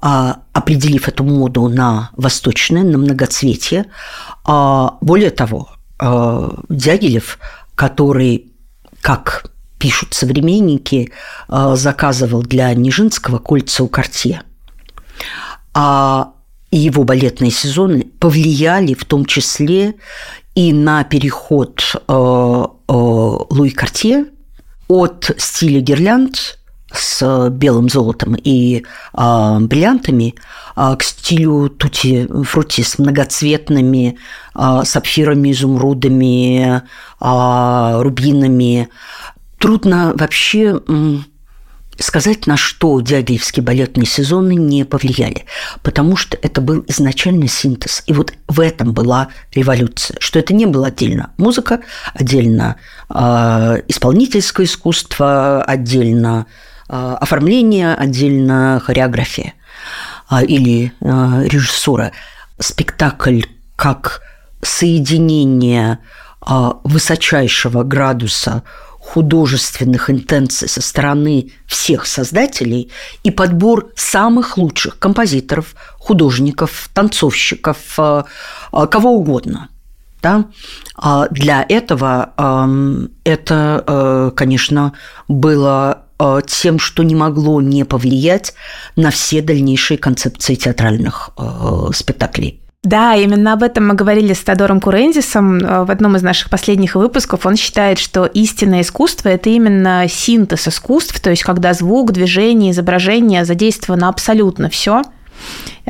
А, 0.01 0.39
определив 0.53 1.09
эту 1.09 1.25
моду 1.25 1.69
на 1.69 2.11
восточное, 2.17 2.83
на 2.83 2.99
многоцветие. 2.99 3.87
А, 4.45 4.97
более 5.01 5.31
того, 5.31 5.69
а, 5.99 6.55
Дягилев, 6.69 7.39
который, 7.75 8.53
как 9.03 9.51
пишут 9.79 10.13
современники, 10.13 11.13
заказывал 11.49 12.43
для 12.43 12.75
Нижинского 12.75 13.39
кольца 13.39 13.85
у 13.85 13.89
Кортье. 13.89 14.43
А 15.73 16.33
его 16.73 17.05
балетные 17.05 17.53
сезоны 17.53 18.09
повлияли 18.19 18.95
в 18.95 19.05
том 19.05 19.25
числе 19.25 19.95
и 20.57 20.73
на 20.73 21.05
переход 21.05 21.95
Луи 22.89 23.71
Кортье 23.71 24.25
от 24.89 25.31
стиля 25.39 25.81
гирлянд 25.81 26.58
с 26.93 27.51
белым 27.51 27.89
золотом 27.89 28.35
и 28.35 28.85
э, 29.13 29.59
бриллиантами 29.61 30.35
э, 30.77 30.97
к 30.99 31.03
стилю 31.03 31.69
тути 31.69 32.27
фрути 32.45 32.83
с 32.83 32.99
многоцветными 32.99 34.17
э, 34.55 34.81
сапфирами, 34.85 35.53
изумрудами, 35.53 36.83
э, 37.21 38.03
рубинами. 38.03 38.89
Трудно 39.59 40.13
вообще 40.15 40.81
сказать, 41.99 42.47
на 42.47 42.57
что 42.57 43.01
дягилевские 43.01 43.65
балетные 43.65 44.07
сезоны 44.07 44.55
не 44.55 44.85
повлияли, 44.85 45.45
потому 45.83 46.17
что 46.17 46.39
это 46.41 46.61
был 46.61 46.85
изначально 46.87 47.49
синтез. 47.49 48.03
И 48.07 48.13
вот 48.13 48.33
в 48.47 48.61
этом 48.61 48.93
была 48.93 49.29
революция, 49.53 50.17
что 50.21 50.39
это 50.39 50.55
не 50.55 50.67
было 50.67 50.89
отдельно 50.89 51.33
музыка, 51.37 51.81
отдельно 52.15 52.77
э, 53.11 53.83
исполнительское 53.89 54.67
искусство, 54.67 55.63
отдельно 55.63 56.47
оформление, 56.89 57.95
отдельно 57.95 58.81
хореография 58.85 59.55
э, 60.31 60.45
или 60.45 60.93
э, 61.01 61.45
режиссура. 61.47 62.13
Спектакль 62.59 63.43
как 63.77 64.23
соединение 64.63 66.01
высочайшего 66.83 67.85
градуса 67.85 68.65
художественных 68.99 70.11
интенций 70.11 70.69
со 70.69 70.81
стороны 70.81 71.53
всех 71.67 72.07
создателей 72.07 72.91
и 73.23 73.31
подбор 73.31 73.93
самых 73.95 74.57
лучших 74.57 74.99
композиторов, 74.99 75.75
художников, 75.99 76.91
танцовщиков, 76.95 77.77
кого 77.97 79.11
угодно. 79.11 79.69
Да? 80.23 80.47
А 80.97 81.29
для 81.29 81.65
этого 81.69 82.33
эм, 82.37 83.11
это, 83.25 84.33
конечно, 84.35 84.95
было 85.29 85.99
Э, 85.99 86.08
тем, 86.47 86.79
что 86.79 87.03
не 87.03 87.15
могло 87.15 87.61
не 87.61 87.85
повлиять 87.85 88.55
на 88.97 89.11
все 89.11 89.41
дальнейшие 89.41 89.99
концепции 89.99 90.55
театральных 90.55 91.31
э, 91.39 91.91
спектаклей. 91.95 92.61
Да, 92.85 93.15
именно 93.17 93.55
об 93.55 93.63
этом 93.63 93.89
мы 93.89 93.95
говорили 93.95 94.33
с 94.33 94.41
Тодором 94.41 94.81
Курензисом 94.81 95.59
э, 95.59 95.85
в 95.85 95.91
одном 95.91 96.17
из 96.17 96.23
наших 96.23 96.49
последних 96.49 96.95
выпусков. 96.95 97.45
Он 97.45 97.57
считает, 97.57 97.99
что 97.99 98.25
истинное 98.27 98.83
искусство– 98.83 99.29
это 99.31 99.51
именно 99.51 100.07
синтез 100.09 100.69
искусств, 100.69 101.19
то 101.21 101.31
есть 101.31 101.43
когда 101.43 101.73
звук, 101.73 102.13
движение, 102.13 102.73
изображение 102.73 103.45
задействовано 103.45 104.09
абсолютно 104.09 104.69
все– 104.69 105.03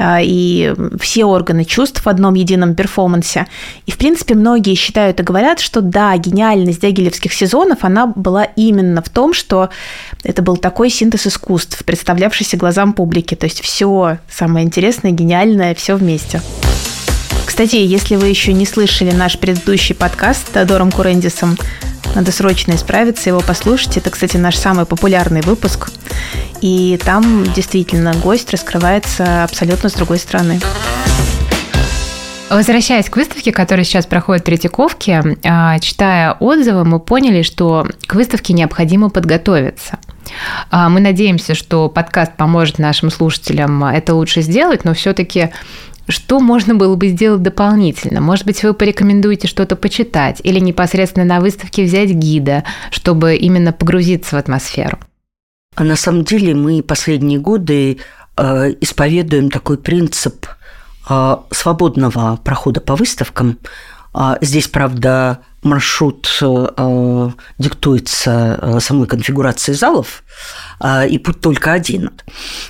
и 0.00 0.74
все 1.00 1.24
органы 1.24 1.64
чувств 1.64 2.04
в 2.04 2.08
одном 2.08 2.34
едином 2.34 2.74
перформансе. 2.74 3.46
И, 3.86 3.90
в 3.90 3.98
принципе, 3.98 4.34
многие 4.34 4.74
считают 4.74 5.20
и 5.20 5.22
говорят, 5.22 5.60
что 5.60 5.80
да, 5.80 6.16
гениальность 6.16 6.82
дягилевских 6.82 7.32
сезонов, 7.32 7.78
она 7.82 8.06
была 8.06 8.44
именно 8.44 9.02
в 9.02 9.08
том, 9.08 9.34
что 9.34 9.70
это 10.22 10.42
был 10.42 10.56
такой 10.56 10.90
синтез 10.90 11.26
искусств, 11.26 11.84
представлявшийся 11.84 12.56
глазам 12.56 12.92
публики. 12.92 13.34
То 13.34 13.46
есть 13.46 13.60
все 13.60 14.18
самое 14.30 14.64
интересное, 14.64 15.10
гениальное, 15.10 15.74
все 15.74 15.96
вместе. 15.96 16.40
Кстати, 17.48 17.76
если 17.76 18.16
вы 18.16 18.26
еще 18.26 18.52
не 18.52 18.66
слышали 18.66 19.10
наш 19.10 19.38
предыдущий 19.38 19.94
подкаст 19.94 20.48
с 20.48 20.50
Теодором 20.50 20.92
Курендисом, 20.92 21.56
надо 22.14 22.30
срочно 22.30 22.74
исправиться, 22.74 23.30
его 23.30 23.40
послушать. 23.40 23.96
Это, 23.96 24.10
кстати, 24.10 24.36
наш 24.36 24.54
самый 24.54 24.84
популярный 24.84 25.40
выпуск. 25.40 25.88
И 26.60 27.00
там 27.02 27.50
действительно 27.54 28.12
гость 28.12 28.52
раскрывается 28.52 29.44
абсолютно 29.44 29.88
с 29.88 29.94
другой 29.94 30.18
стороны. 30.18 30.60
Возвращаясь 32.50 33.08
к 33.08 33.16
выставке, 33.16 33.50
которая 33.50 33.84
сейчас 33.84 34.04
проходит 34.04 34.42
в 34.42 34.46
Третьяковке, 34.46 35.38
а, 35.42 35.78
читая 35.78 36.32
отзывы, 36.34 36.84
мы 36.84 37.00
поняли, 37.00 37.40
что 37.40 37.86
к 38.06 38.14
выставке 38.14 38.52
необходимо 38.52 39.08
подготовиться. 39.08 39.98
А, 40.70 40.88
мы 40.88 41.00
надеемся, 41.00 41.54
что 41.54 41.88
подкаст 41.88 42.36
поможет 42.36 42.78
нашим 42.78 43.10
слушателям 43.10 43.82
это 43.84 44.14
лучше 44.14 44.42
сделать, 44.42 44.84
но 44.84 44.94
все-таки 44.94 45.50
что 46.08 46.40
можно 46.40 46.74
было 46.74 46.96
бы 46.96 47.08
сделать 47.08 47.42
дополнительно? 47.42 48.20
Может 48.20 48.46
быть, 48.46 48.62
вы 48.62 48.74
порекомендуете 48.74 49.46
что-то 49.46 49.76
почитать 49.76 50.40
или 50.42 50.58
непосредственно 50.58 51.24
на 51.24 51.40
выставке 51.40 51.84
взять 51.84 52.10
гида, 52.10 52.64
чтобы 52.90 53.36
именно 53.36 53.72
погрузиться 53.72 54.36
в 54.36 54.38
атмосферу? 54.38 54.98
А 55.74 55.84
на 55.84 55.96
самом 55.96 56.24
деле 56.24 56.54
мы 56.54 56.82
последние 56.82 57.38
годы 57.38 57.98
э, 58.36 58.74
исповедуем 58.80 59.50
такой 59.50 59.78
принцип 59.78 60.46
э, 61.08 61.36
свободного 61.50 62.36
прохода 62.42 62.80
по 62.80 62.96
выставкам. 62.96 63.58
А 64.12 64.38
здесь, 64.40 64.66
правда, 64.66 65.40
маршрут 65.62 66.28
э, 66.40 67.30
диктуется 67.58 68.58
э, 68.60 68.80
самой 68.80 69.06
конфигурацией 69.06 69.76
залов, 69.76 70.22
э, 70.80 71.08
и 71.08 71.18
путь 71.18 71.40
только 71.40 71.72
один. 71.72 72.10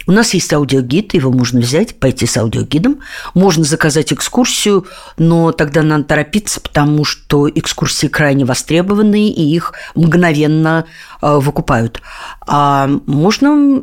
У 0.07 0.12
нас 0.12 0.33
есть 0.35 0.52
аудиогид, 0.52 1.14
его 1.14 1.30
можно 1.30 1.61
взять, 1.61 2.00
пойти 2.00 2.26
с 2.26 2.37
аудиогидом. 2.37 3.00
Можно 3.35 3.64
заказать 3.64 4.12
экскурсию, 4.12 4.87
но 5.18 5.52
тогда 5.52 5.83
надо 5.83 6.04
торопиться, 6.04 6.61
потому 6.61 7.04
что 7.04 7.49
экскурсии 7.49 8.07
крайне 8.07 8.45
востребованы, 8.45 9.28
и 9.28 9.54
их 9.54 9.75
мгновенно 9.95 10.87
э, 11.21 11.38
выкупают. 11.38 12.00
А 12.47 12.88
можно 13.07 13.83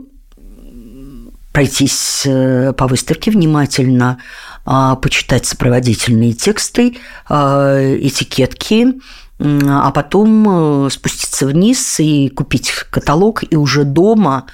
пройтись 1.56 2.24
э, 2.26 2.74
по 2.74 2.86
выставке 2.86 3.32
внимательно, 3.32 4.18
почитать 4.66 5.46
сопроводительные 5.46 6.34
тексты, 6.34 6.98
а, 7.30 7.78
этикетки, 7.80 8.96
а 9.40 9.92
потом 9.92 10.86
э, 10.86 10.90
спуститься 10.90 11.46
вниз 11.46 12.00
и 12.00 12.30
купить 12.30 12.72
каталог, 12.90 13.44
и 13.50 13.58
уже 13.58 13.84
дома 13.84 14.46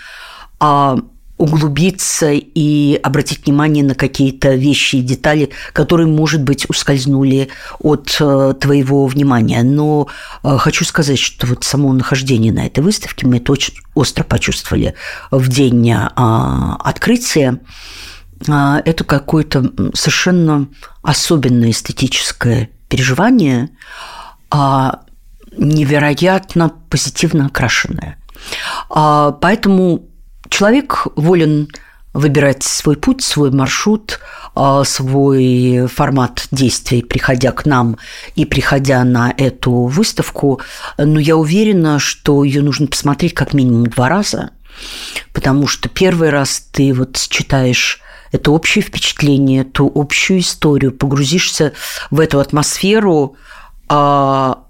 а, 0.60 0.98
углубиться 1.38 2.32
и 2.32 2.96
обратить 2.96 3.46
внимание 3.46 3.84
на 3.84 3.96
какие-то 3.96 4.53
вещи 4.56 4.98
и 4.98 5.01
детали, 5.01 5.50
которые, 5.74 6.08
может 6.08 6.44
быть, 6.44 6.70
ускользнули 6.70 7.50
от 7.80 8.15
э, 8.20 8.53
твоего 8.60 9.06
внимания. 9.08 9.63
Но 9.63 10.08
э, 10.44 10.58
хочу 10.58 10.84
сказать, 10.86 11.20
что 11.20 11.48
вот 11.48 11.63
само 11.63 11.94
нахождение 11.94 12.51
на 12.51 12.65
этой 12.65 12.84
выставке 12.84 13.27
мы 13.27 13.38
это 13.38 13.51
очень 13.51 13.75
остро 13.94 14.24
почувствовали 14.24 14.96
в 15.32 15.48
день 15.48 15.91
открытия. 15.91 17.60
А, 18.50 18.82
это 18.86 19.04
какое-то 19.04 19.72
совершенно 19.94 20.68
особенное 21.02 21.72
эстетическое 21.72 22.70
переживание, 22.90 23.70
а, 24.50 25.02
невероятно 25.58 26.72
позитивно 26.90 27.48
окрашенное. 27.48 28.18
А, 28.90 29.32
поэтому 29.32 30.06
человек 30.50 31.08
волен 31.16 31.68
выбирать 32.14 32.64
свой 32.64 32.98
путь, 32.98 33.24
свой 33.24 33.51
маршрут, 33.51 34.20
свой 34.84 35.88
формат 35.88 36.46
действий, 36.51 37.04
приходя 37.04 37.54
к 37.54 37.66
нам 37.66 37.98
и 38.36 38.44
приходя 38.44 39.06
на 39.06 39.34
эту 39.38 39.86
выставку. 39.86 40.60
Но 40.98 41.22
я 41.22 41.38
уверена, 41.38 42.00
что 42.00 42.44
ее 42.44 42.62
нужно 42.62 42.88
посмотреть 42.88 43.34
как 43.34 43.54
минимум 43.54 43.86
два 43.86 44.10
раза, 44.10 44.50
потому 45.32 45.68
что 45.68 45.88
первый 45.88 46.32
раз 46.32 46.68
ты 46.74 46.94
вот 46.94 47.16
читаешь 47.30 48.01
это 48.31 48.51
общее 48.51 48.83
впечатление, 48.83 49.61
эту 49.61 49.91
общую 49.94 50.39
историю, 50.39 50.91
погрузишься 50.91 51.74
в 52.09 52.20
эту 52.20 52.39
атмосферу, 52.39 53.35
а, 53.89 54.63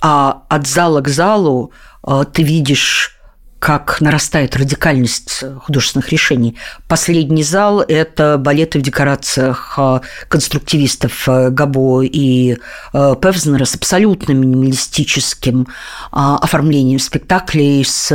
а 0.00 0.42
от 0.48 0.66
зала 0.66 1.00
к 1.00 1.08
залу 1.08 1.72
а, 2.02 2.24
ты 2.24 2.42
видишь 2.42 3.17
как 3.58 4.00
нарастает 4.00 4.56
радикальность 4.56 5.42
художественных 5.64 6.10
решений. 6.10 6.56
Последний 6.86 7.42
зал– 7.42 7.80
это 7.88 8.38
балеты 8.38 8.78
в 8.78 8.82
декорациях 8.82 9.74
а, 9.76 10.00
конструктивистов 10.28 11.28
а, 11.28 11.50
Габо 11.50 12.02
и 12.02 12.56
а, 12.92 13.16
Певзнера 13.16 13.64
с 13.64 13.74
абсолютно 13.74 14.32
минималистическим 14.32 15.66
оформлением 16.12 17.00
спектаклей, 17.00 17.84
с 17.84 18.12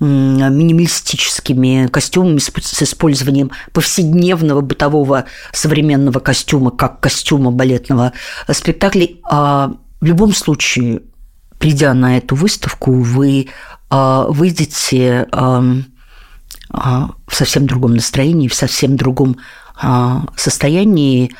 минималистическими 0.00 1.88
костюмами, 1.88 2.38
с 2.38 2.82
использованием 2.82 3.50
повседневного 3.72 4.60
бытового 4.60 5.24
современного 5.52 6.20
костюма, 6.20 6.70
как 6.70 7.00
костюма 7.00 7.50
балетного 7.50 8.12
спектакля. 8.50 9.08
В 10.00 10.04
любом 10.04 10.32
случае, 10.32 11.02
придя 11.58 11.92
на 11.94 12.18
эту 12.18 12.36
выставку, 12.36 12.92
вы 12.92 13.48
а, 13.48 13.77
выйдете 13.90 15.26
а, 16.70 17.10
в 17.26 17.34
совсем 17.34 17.66
другом 17.66 17.94
настроении, 17.94 18.48
в 18.48 18.54
совсем 18.54 18.96
другом 18.96 19.38
а, 19.80 20.26
состоянии 20.36 21.32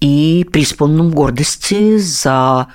и 0.00 0.46
преисполненном 0.52 1.10
гордости 1.10 1.98
за 1.98 2.68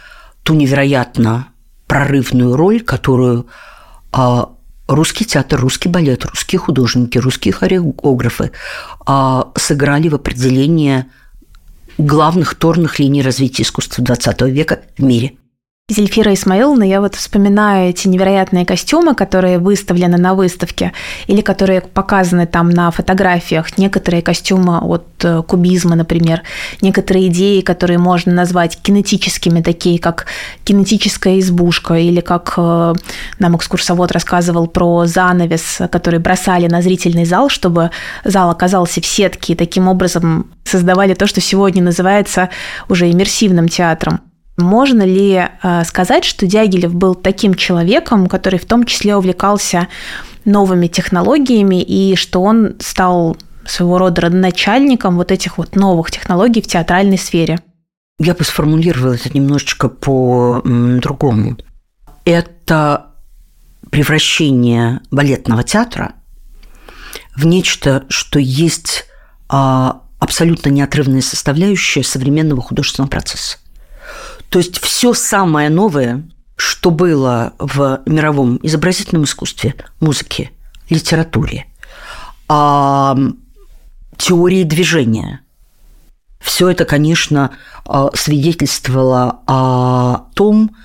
ту 0.43 0.53
невероятно 0.53 1.47
прорывную 1.87 2.55
роль, 2.55 2.81
которую 2.81 3.47
русский 4.87 5.25
театр, 5.25 5.59
русский 5.59 5.87
балет, 5.87 6.25
русские 6.25 6.59
художники, 6.59 7.17
русские 7.17 7.53
хореографы 7.53 8.51
сыграли 9.55 10.09
в 10.09 10.15
определении 10.15 11.05
главных 11.97 12.55
торных 12.55 12.99
линий 12.99 13.21
развития 13.21 13.63
искусства 13.63 14.01
XX 14.01 14.49
века 14.49 14.81
в 14.97 15.03
мире– 15.03 15.35
Зельфира 15.91 16.33
Исмаиловна, 16.33 16.83
я 16.83 17.01
вот 17.01 17.15
вспоминаю 17.15 17.89
эти 17.89 18.07
невероятные 18.07 18.65
костюмы, 18.65 19.13
которые 19.13 19.59
выставлены 19.59 20.17
на 20.17 20.35
выставке 20.35 20.93
или 21.27 21.41
которые 21.41 21.81
показаны 21.81 22.47
там 22.47 22.69
на 22.69 22.91
фотографиях. 22.91 23.77
Некоторые 23.77 24.21
костюмы 24.21 24.79
от 24.79 25.05
э, 25.25 25.43
кубизма, 25.45 25.95
например, 25.95 26.43
некоторые 26.79 27.27
идеи, 27.27 27.59
которые 27.59 27.97
можно 27.97 28.31
назвать 28.31 28.77
кинетическими, 28.81 29.61
такие 29.61 29.99
как 29.99 30.27
кинетическая 30.63 31.39
избушка 31.39 31.95
или 31.95 32.21
как 32.21 32.53
э, 32.55 32.93
нам 33.39 33.57
экскурсовод 33.57 34.13
рассказывал 34.13 34.67
про 34.67 35.05
занавес, 35.05 35.81
который 35.91 36.19
бросали 36.19 36.67
на 36.67 36.81
зрительный 36.81 37.25
зал, 37.25 37.49
чтобы 37.49 37.91
зал 38.23 38.49
оказался 38.49 39.01
в 39.01 39.05
сетке 39.05 39.53
и 39.53 39.55
таким 39.57 39.89
образом 39.89 40.51
создавали 40.63 41.15
то, 41.15 41.27
что 41.27 41.41
сегодня 41.41 41.83
называется 41.83 42.49
уже 42.87 43.11
иммерсивным 43.11 43.67
театром. 43.67 44.21
Можно 44.57 45.03
ли 45.03 45.47
э, 45.63 45.83
сказать, 45.85 46.25
что 46.25 46.45
Дягилев 46.45 46.93
был 46.93 47.15
таким 47.15 47.55
человеком, 47.55 48.27
который 48.27 48.59
в 48.59 48.65
том 48.65 48.85
числе 48.85 49.15
увлекался 49.15 49.87
новыми 50.45 50.87
технологиями, 50.87 51.81
и 51.81 52.15
что 52.15 52.41
он 52.41 52.75
стал 52.79 53.37
своего 53.65 53.97
рода 53.97 54.21
родоначальником 54.21 55.15
вот 55.15 55.31
этих 55.31 55.57
вот 55.57 55.75
новых 55.75 56.11
технологий 56.11 56.61
в 56.61 56.67
театральной 56.67 57.17
сфере? 57.17 57.59
Я 58.19 58.33
бы 58.35 58.43
сформулировала 58.43 59.13
это 59.13 59.35
немножечко 59.35 59.89
по-другому. 59.89 61.57
Это 62.25 63.07
превращение 63.89 65.01
балетного 65.09 65.63
театра 65.63 66.13
в 67.35 67.45
нечто, 67.45 68.05
что 68.09 68.39
есть 68.39 69.05
а, 69.49 70.03
абсолютно 70.19 70.69
неотрывная 70.69 71.21
составляющая 71.21 72.03
современного 72.03 72.61
художественного 72.61 73.09
процесса. 73.09 73.57
То 74.51 74.59
есть 74.59 74.79
все 74.81 75.13
самое 75.13 75.69
новое, 75.69 76.29
что 76.57 76.91
было 76.91 77.53
в 77.57 78.01
мировом 78.05 78.59
изобразительном 78.61 79.23
искусстве, 79.23 79.75
музыке, 80.01 80.51
литературе, 80.89 81.67
а, 82.49 83.17
теории 84.17 84.63
движения, 84.63 85.39
все 86.41 86.67
это, 86.67 86.83
конечно, 86.83 87.51
а, 87.85 88.09
свидетельствовало 88.13 89.39
о 89.47 90.25
том, 90.35 90.75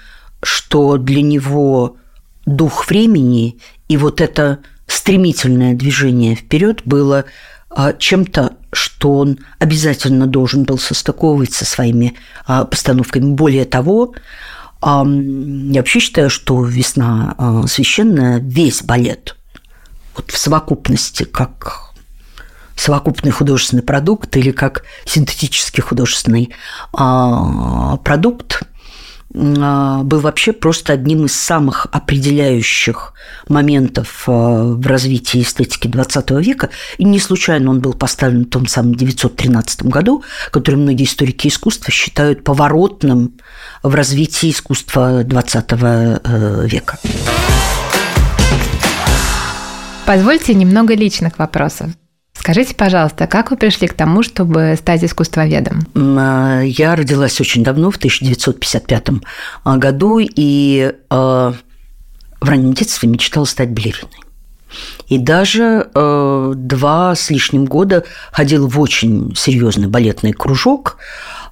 что 0.44 0.96
для 0.96 1.22
него 1.22 1.96
дух 2.44 2.88
времени 2.88 3.58
и 3.88 3.96
вот 3.96 4.20
это 4.20 4.60
стремительное 4.86 5.74
движение 5.74 6.36
вперед 6.36 6.82
было 6.84 7.24
а, 7.68 7.94
чем-то, 7.94 8.56
что 8.76 9.14
он 9.14 9.38
обязательно 9.58 10.26
должен 10.26 10.64
был 10.64 10.78
состыковывать 10.78 11.52
со 11.52 11.64
своими 11.64 12.14
а, 12.46 12.64
постановками. 12.64 13.32
Более 13.32 13.64
того, 13.64 14.14
я 14.82 15.02
вообще 15.80 16.00
считаю, 16.00 16.30
что 16.30 16.62
«Весна 16.64 17.34
а, 17.38 17.66
священная» 17.66 18.38
весь 18.38 18.82
балет 18.82 19.36
вот 20.14 20.30
в 20.30 20.38
совокупности, 20.38 21.24
как 21.24 21.92
совокупный 22.76 23.32
художественный 23.32 23.82
продукт 23.82 24.36
или 24.36 24.52
как 24.52 24.84
синтетический 25.06 25.82
художественный 25.82 26.50
а, 26.92 27.96
продукт– 27.98 28.62
был 29.32 30.20
вообще 30.20 30.52
просто 30.52 30.92
одним 30.92 31.26
из 31.26 31.34
самых 31.34 31.86
определяющих 31.90 33.12
моментов 33.48 34.24
а, 34.26 34.64
в 34.64 34.86
развитии 34.86 35.42
эстетики 35.42 35.88
XX 35.88 36.42
века. 36.42 36.70
И 36.98 37.04
не 37.04 37.18
случайно 37.18 37.70
он 37.70 37.80
был 37.80 37.92
поставлен 37.92 38.44
в 38.44 38.50
том 38.50 38.66
самом 38.66 38.92
1913 38.92 39.82
году, 39.84 40.22
который 40.50 40.76
многие 40.76 41.04
историки 41.04 41.48
искусства 41.48 41.90
считают 41.90 42.44
поворотным 42.44 43.34
в 43.82 43.94
развитии 43.94 44.50
искусства 44.50 45.22
XX 45.22 46.20
э, 46.24 46.66
века. 46.66 46.98
Позвольте 50.06 50.54
немного 50.54 50.94
личных 50.94 51.38
вопросов. 51.38 51.90
Скажите, 52.38 52.74
пожалуйста, 52.74 53.26
как 53.26 53.50
вы 53.50 53.56
пришли 53.56 53.88
к 53.88 53.94
тому, 53.94 54.22
чтобы 54.22 54.74
стать 54.78 55.02
искусствоведом? 55.02 55.86
А, 55.94 56.60
я 56.62 56.94
родилась 56.94 57.40
очень 57.40 57.64
давно, 57.64 57.90
в 57.90 57.96
1955 57.96 59.08
а, 59.64 59.76
году, 59.76 60.18
и 60.20 60.92
а, 61.10 61.54
в 62.40 62.48
раннем 62.48 62.74
детстве 62.74 63.08
мечтала 63.08 63.44
стать 63.44 63.70
балериной. 63.70 64.22
И 65.08 65.18
даже 65.18 65.88
э, 65.94 66.52
два 66.56 67.14
с 67.14 67.30
лишним 67.30 67.64
года 67.64 68.04
ходила 68.32 68.66
в 68.68 68.78
очень 68.80 69.34
серьезный 69.36 69.86
балетный 69.86 70.32
кружок 70.32 70.98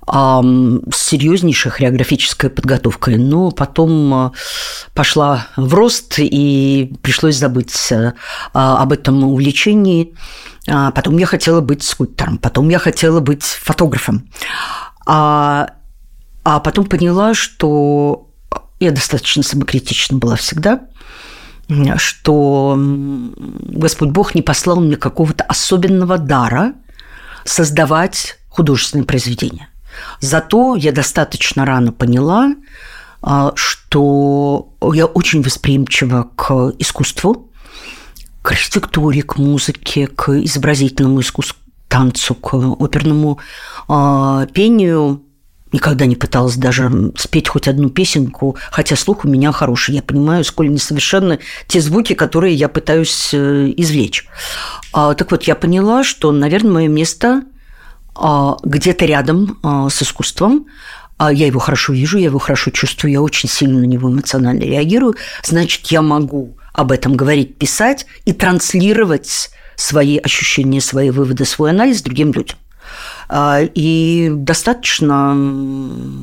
с 0.07 0.97
серьезнейшей 0.97 1.71
хореографической 1.71 2.51
подготовкой. 2.51 3.17
Но 3.17 3.51
потом 3.51 4.27
э, 4.27 4.31
пошла 4.95 5.47
в 5.57 5.73
рост, 5.75 6.15
и 6.19 6.95
пришлось 7.03 7.37
забыть 7.37 7.75
э, 7.91 8.13
об 8.53 8.93
этом 8.93 9.25
увлечении. 9.25 10.15
А 10.69 10.91
потом 10.91 11.19
я 11.19 11.27
хотела 11.27 11.61
быть 11.61 11.83
скульптором, 11.83 12.39
потом 12.39 12.69
я 12.69 12.79
хотела 12.79 13.21
быть 13.21 13.43
фотографом. 13.43 14.29
А, 15.07 15.69
а 16.43 16.61
потом 16.61 16.87
поняла, 16.87 17.35
что 17.35 18.29
я 18.81 18.91
достаточно 18.91 19.43
самокритична 19.43 20.19
была 20.19 20.37
всегда, 20.37 20.81
что 21.97 22.77
Господь 22.79 24.11
Бог 24.11 24.35
не 24.35 24.43
послал 24.43 24.81
мне 24.81 24.97
какого-то 24.97 25.45
особенного 25.45 26.19
дара 26.19 26.75
создавать 27.45 28.39
художественные 28.49 29.05
произведения. 29.05 29.69
Зато 30.21 30.77
я 30.77 30.93
достаточно 30.93 31.65
рано 31.65 31.93
поняла, 31.93 32.55
а, 33.23 33.53
что 33.55 34.69
я 34.93 35.07
очень 35.07 35.43
восприимчива 35.43 36.29
к 36.37 36.73
искусству, 36.79 37.51
к 38.43 38.53
архитектуре, 38.53 39.23
к 39.23 39.39
музыке, 39.39 40.07
к 40.07 40.29
изобразительному 40.31 41.21
искусству, 41.21 41.57
танцу, 41.89 42.35
к 42.35 42.55
оперному 42.55 43.39
э, 43.89 44.47
пению. 44.53 45.23
Никогда 45.73 46.07
не 46.07 46.17
пыталась 46.17 46.57
даже 46.57 47.13
спеть 47.17 47.49
хоть 47.49 47.67
одну 47.67 47.89
песенку, 47.89 48.57
хотя 48.71 48.95
слух 48.97 49.25
у 49.25 49.29
меня 49.29 49.51
хороший. 49.53 49.95
Я 49.95 50.03
понимаю, 50.03 50.45
сколь 50.45 50.69
несовершенны 50.69 51.39
те 51.67 51.81
звуки, 51.81 52.15
которые 52.15 52.55
я 52.55 52.69
пытаюсь 52.69 53.31
э, 53.33 53.73
извлечь. 53.77 54.27
А, 54.93 55.15
так 55.15 55.31
вот, 55.31 55.45
я 55.45 55.55
поняла, 55.55 56.05
что, 56.05 56.31
наверное, 56.31 56.73
мое 56.73 56.89
место 56.89 57.29
а, 57.29 57.54
где-то 58.17 59.05
рядом 59.07 59.59
а, 59.63 59.89
с 59.89 60.03
искусством, 60.03 60.67
а 61.17 61.33
я 61.33 61.47
его 61.47 61.61
хорошо 61.61 61.93
вижу, 61.93 62.19
я 62.19 62.27
его 62.27 62.39
хорошо 62.39 62.71
чувствую, 62.71 63.13
я 63.13 63.23
очень 63.23 63.49
сильно 63.49 63.81
на 63.81 63.85
него 63.85 64.11
эмоционально 64.11 64.63
реагирую, 64.63 65.15
значит, 65.43 65.87
я 65.87 66.03
могу 66.03 66.57
об 66.73 66.91
этом 66.91 67.17
говорить, 67.17 67.57
писать 67.57 68.07
и 68.25 68.33
транслировать 68.33 69.51
свои 69.77 70.19
ощущения, 70.19 70.81
свои 70.81 71.11
выводы, 71.11 71.45
свой 71.45 71.71
анализ 71.71 72.03
другим 72.03 72.33
людям. 72.33 72.59
А, 73.29 73.61
и 73.63 74.31
достаточно 74.33 75.37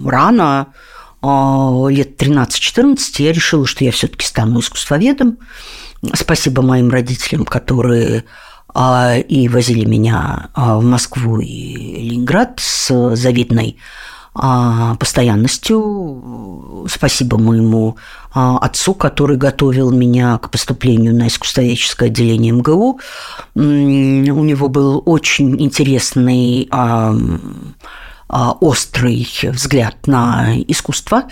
рано, 0.05 0.67
а, 1.21 1.87
лет 1.89 2.21
13-14, 2.21 2.97
я 3.19 3.31
решила, 3.31 3.65
что 3.65 3.83
я 3.83 3.91
все-таки 3.91 4.25
стану 4.25 4.59
искусствоведом. 4.59 5.37
Спасибо 6.13 6.61
моим 6.61 6.89
родителям, 6.89 7.45
которые 7.45 8.19
а, 8.19 8.25
и 8.73 9.49
возили 9.49 9.85
меня 9.85 10.49
в 10.55 10.81
Москву 10.81 11.39
и 11.39 12.07
Ленинград 12.09 12.59
с 12.59 13.15
завидной 13.15 13.77
а, 14.33 14.95
постоянностью. 14.95 16.85
Спасибо 16.89 17.37
моему 17.37 17.97
а, 18.33 18.57
отцу, 18.59 18.93
который 18.93 19.35
готовил 19.35 19.91
меня 19.91 20.37
к 20.37 20.49
поступлению 20.49 21.13
на 21.13 21.27
искусствоведческое 21.27 22.07
отделение 22.07 22.53
МГУ. 22.53 23.01
У 23.55 23.59
него 23.59 24.69
был 24.69 25.03
очень 25.05 25.61
интересный 25.61 26.69
а, 26.71 27.13
острый 28.29 29.27
взгляд 29.43 30.07
на 30.07 30.55
искусство. 30.65 31.23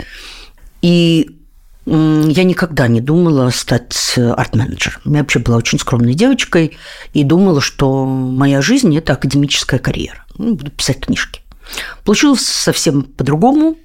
И 0.81 1.38
я 1.85 2.43
никогда 2.43 2.87
не 2.87 3.01
думала 3.01 3.49
стать 3.49 4.15
арт-менеджером. 4.17 5.01
Я 5.05 5.19
вообще 5.19 5.39
была 5.39 5.57
очень 5.57 5.79
скромной 5.79 6.13
девочкой 6.13 6.77
и 7.13 7.23
думала, 7.23 7.61
что 7.61 8.05
моя 8.05 8.61
жизнь– 8.61 8.95
это 8.97 9.13
академическая 9.13 9.79
карьера. 9.79 10.25
Ну, 10.37 10.55
буду 10.55 10.71
писать 10.71 10.99
книжки. 10.99 11.41
Получилось 12.03 12.45
совсем 12.45 13.03
по-другому. 13.03 13.77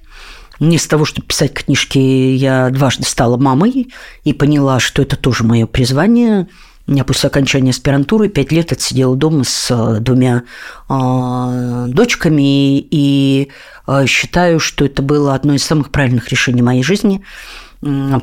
Вместо 0.59 0.89
того, 0.89 1.05
чтобы 1.05 1.27
писать 1.27 1.53
книжки, 1.53 1.97
я 1.97 2.69
дважды 2.69 3.03
стала 3.03 3.37
мамой 3.37 3.93
и 4.23 4.33
поняла, 4.33 4.79
что 4.79 5.01
это 5.01 5.17
тоже 5.17 5.43
мое 5.43 5.65
призвание. 5.65 6.47
Я 6.87 7.03
после 7.03 7.27
окончания 7.27 7.71
аспирантуры 7.71 8.29
пять 8.29 8.51
лет 8.51 8.71
отсидела 8.71 9.15
дома 9.15 9.43
с 9.43 9.71
э, 9.71 9.99
двумя 9.99 10.43
э, 10.87 11.85
дочками 11.89 12.77
и 12.79 13.49
э, 13.87 14.05
считаю, 14.05 14.59
что 14.59 14.85
это 14.85 15.01
было 15.01 15.33
одно 15.33 15.55
из 15.55 15.63
самых 15.63 15.89
правильных 15.89 16.29
решений 16.29 16.61
моей 16.61 16.83
жизни, 16.83 17.21
э, 17.21 17.64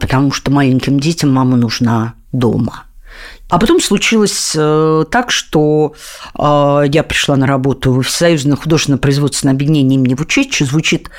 потому 0.00 0.32
что 0.32 0.50
маленьким 0.50 0.98
детям 1.00 1.32
мама 1.32 1.56
нужна 1.56 2.14
дома– 2.32 2.84
а 3.52 3.58
потом 3.58 3.80
случилось 3.80 4.54
э, 4.56 5.04
так, 5.10 5.30
что 5.30 5.92
э, 6.38 6.84
я 6.90 7.02
пришла 7.02 7.36
на 7.36 7.46
работу 7.46 7.92
в 7.92 8.02
Всесоюзное 8.02 8.56
художественно-производственное 8.56 9.54
объединение 9.54 9.98
имени 9.98 10.14
Вучичи. 10.14 10.62
Звучит 10.62 11.10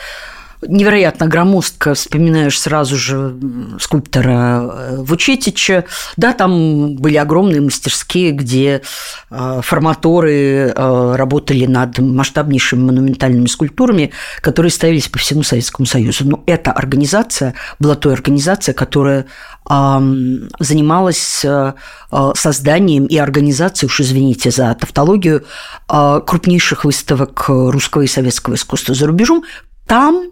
невероятно 0.67 1.27
громоздко, 1.27 1.93
вспоминаешь 1.93 2.59
сразу 2.59 2.95
же 2.95 3.35
скульптора 3.79 4.61
э, 4.63 4.95
Вучетича. 4.97 5.85
Да, 6.17 6.33
там 6.33 6.95
были 6.95 7.17
огромные 7.17 7.61
мастерские, 7.61 8.31
где 8.31 8.81
э, 9.29 9.61
форматоры 9.63 10.73
э, 10.75 11.15
работали 11.15 11.65
над 11.65 11.99
масштабнейшими 11.99 12.81
монументальными 12.81 13.47
скульптурами, 13.47 14.11
которые 14.41 14.71
ставились 14.71 15.09
по 15.09 15.19
всему 15.19 15.43
Советскому 15.43 15.85
Союзу. 15.85 16.25
Но 16.27 16.43
эта 16.45 16.71
организация 16.71 17.53
была 17.79 17.95
той 17.95 18.13
организацией, 18.13 18.75
которая 18.75 19.25
занималась 19.65 21.45
созданием 22.35 23.05
и 23.05 23.17
организацией, 23.17 23.87
уж 23.87 24.01
извините 24.01 24.51
за 24.51 24.73
тавтологию, 24.73 25.45
крупнейших 25.87 26.83
выставок 26.83 27.45
русского 27.47 28.01
и 28.01 28.07
советского 28.07 28.55
искусства 28.55 28.93
за 28.93 29.07
рубежом. 29.07 29.45
Там 29.87 30.31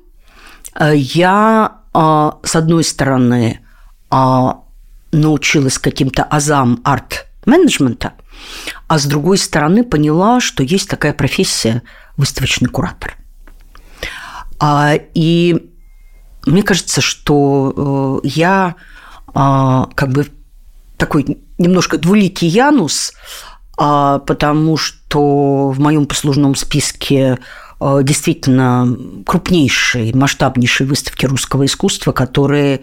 я, 0.80 1.82
а, 1.94 2.38
с 2.44 2.56
одной 2.56 2.84
стороны, 2.84 3.60
а, 4.10 4.62
научилась 5.12 5.78
каким-то 5.78 6.24
азам 6.24 6.80
арт-менеджмента, 6.84 8.14
а 8.88 8.98
с 8.98 9.06
другой 9.06 9.38
стороны 9.38 9.84
поняла, 9.84 10.40
что 10.40 10.64
есть 10.64 10.90
такая 10.90 11.14
профессия 11.14 11.82
выставочный 12.18 12.70
куратор. 12.70 13.16
А, 14.60 14.94
и 15.14 15.70
мне 16.46 16.64
кажется, 16.64 17.02
что 17.02 18.22
э, 18.24 18.28
я 18.28 18.76
как 19.34 20.10
бы 20.10 20.28
такой 20.98 21.38
немножко 21.58 21.98
двуликий 21.98 22.50
Янус, 22.50 23.14
потому 23.78 24.76
что 24.76 25.70
в 25.70 25.80
моем 25.80 26.06
послужном 26.06 26.54
списке 26.56 27.38
Э, 27.38 27.38
действительно 28.04 28.98
крупнейшие, 29.26 30.16
масштабнейшие 30.16 30.88
выставки 30.88 31.26
русского 31.26 31.66
искусства, 31.66 32.12
которые 32.12 32.82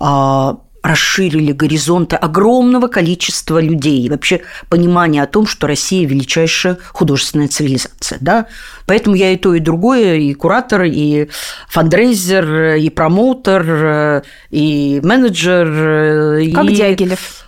э, 0.00 0.54
расширили 0.82 1.52
горизонты 1.52 2.16
огромного 2.16 2.86
количества 2.86 3.60
людей. 3.60 4.02
И 4.02 4.08
вообще 4.08 4.42
понимание 4.68 5.22
о 5.22 5.26
том, 5.26 5.46
что 5.46 5.66
Россия– 5.66 6.06
величайшая 6.08 6.78
художественная 6.92 7.48
цивилизация. 7.48 8.18
Да? 8.20 8.46
Поэтому 8.86 9.16
я 9.16 9.32
и 9.32 9.36
то, 9.36 9.54
и 9.54 9.60
другое, 9.60 10.16
и 10.16 10.34
куратор, 10.34 10.84
и 10.84 11.28
фандрейзер, 11.68 12.76
и 12.76 12.88
промоутер, 12.90 14.22
и 14.50 15.00
менеджер. 15.02 16.52
Как 16.54 16.64
и... 16.64 16.76
Дягилев. 16.76 17.44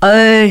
Э, 0.00 0.48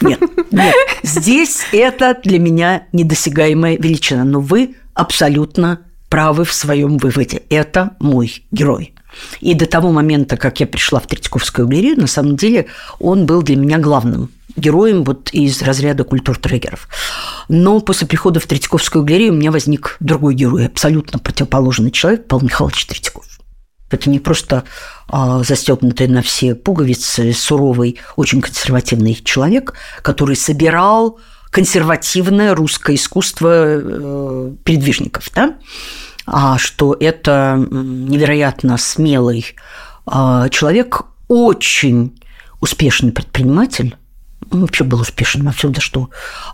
нет, 0.00 0.20
нет. 0.50 0.74
Здесь 1.02 1.66
это 1.72 2.16
для 2.22 2.38
меня 2.38 2.86
недосягаемая 2.92 3.76
величина. 3.76 4.24
Но 4.24 4.40
вы 4.40 4.76
абсолютно 4.94 5.80
правы 6.08 6.44
в 6.44 6.52
своем 6.52 6.98
выводе. 6.98 7.42
Это 7.50 7.96
мой 7.98 8.44
герой. 8.50 8.94
И 9.40 9.54
до 9.54 9.66
того 9.66 9.92
момента, 9.92 10.36
как 10.36 10.60
я 10.60 10.66
пришла 10.66 11.00
в 11.00 11.06
Третьяковскую 11.06 11.68
галерею, 11.68 12.00
на 12.00 12.06
самом 12.06 12.36
деле 12.36 12.66
он 12.98 13.26
был 13.26 13.42
для 13.42 13.56
меня 13.56 13.78
главным 13.78 14.30
героем 14.56 15.04
вот 15.04 15.30
из 15.32 15.62
разряда 15.62 16.04
культур-трегеров. 16.04 16.88
Но 17.48 17.80
после 17.80 18.06
прихода 18.06 18.40
в 18.40 18.46
Третьяковскую 18.46 19.04
галерею 19.04 19.32
у 19.32 19.36
меня 19.36 19.50
возник 19.50 19.96
другой 20.00 20.34
герой, 20.34 20.66
абсолютно 20.66 21.18
противоположный 21.18 21.90
человек, 21.90 22.26
Павел 22.28 22.44
Михайлович 22.44 22.86
Третьяков. 22.86 23.24
Это 23.90 24.10
не 24.10 24.18
просто 24.18 24.64
а, 25.08 25.42
застегнутый 25.44 26.08
на 26.08 26.22
все 26.22 26.54
пуговицы, 26.54 27.32
суровый, 27.32 27.98
очень 28.16 28.40
консервативный 28.40 29.14
человек, 29.14 29.74
который 30.02 30.36
собирал 30.36 31.20
консервативное 31.54 32.52
русское 32.52 32.96
искусство 32.96 33.48
э, 33.54 34.52
передвижников, 34.64 35.30
да? 35.32 35.54
а 36.26 36.58
что 36.58 36.96
это 36.98 37.64
невероятно 37.70 38.76
смелый 38.76 39.54
а, 40.04 40.48
человек, 40.48 41.02
очень 41.28 42.20
успешный 42.60 43.12
предприниматель, 43.12 43.96
он 44.50 44.62
вообще 44.62 44.82
был 44.82 45.00
успешен 45.00 45.48
за 45.62 45.80
что 45.80 46.10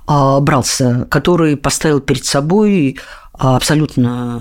а, 0.06 0.38
брался, 0.40 1.08
который 1.10 1.56
поставил 1.56 2.00
перед 2.00 2.26
собой 2.26 2.98
абсолютно 3.32 4.38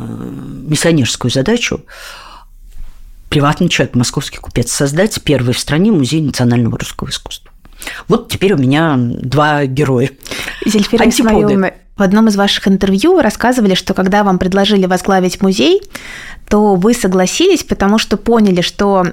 миссионерскую 0.68 1.32
задачу 1.32 1.86
приватный 3.30 3.70
человек, 3.70 3.96
московский 3.96 4.40
купец, 4.40 4.74
создать 4.74 5.24
первый 5.24 5.54
в 5.54 5.60
стране 5.60 5.94
музей 5.94 6.22
национального 6.22 6.78
русского 6.78 7.08
искусства. 7.08 7.49
Вот 8.08 8.30
теперь 8.30 8.54
у 8.54 8.58
меня 8.58 8.96
два 8.98 9.66
героя. 9.66 10.12
Зельфира 10.66 11.04
Антиподы. 11.04 11.74
В 11.96 12.02
одном 12.02 12.30
из 12.30 12.38
ваших 12.38 12.68
интервью 12.70 13.16
вы 13.16 13.22
рассказывали, 13.22 13.74
что 13.74 13.94
когда 13.94 14.24
вам 14.24 14.40
предложили 14.40 14.86
возглавить 14.86 15.42
музей, 15.42 15.82
то 16.48 16.76
вы 16.76 16.94
согласились, 16.94 17.64
потому 17.64 17.98
что 17.98 18.16
поняли, 18.16 18.62
что 18.62 19.06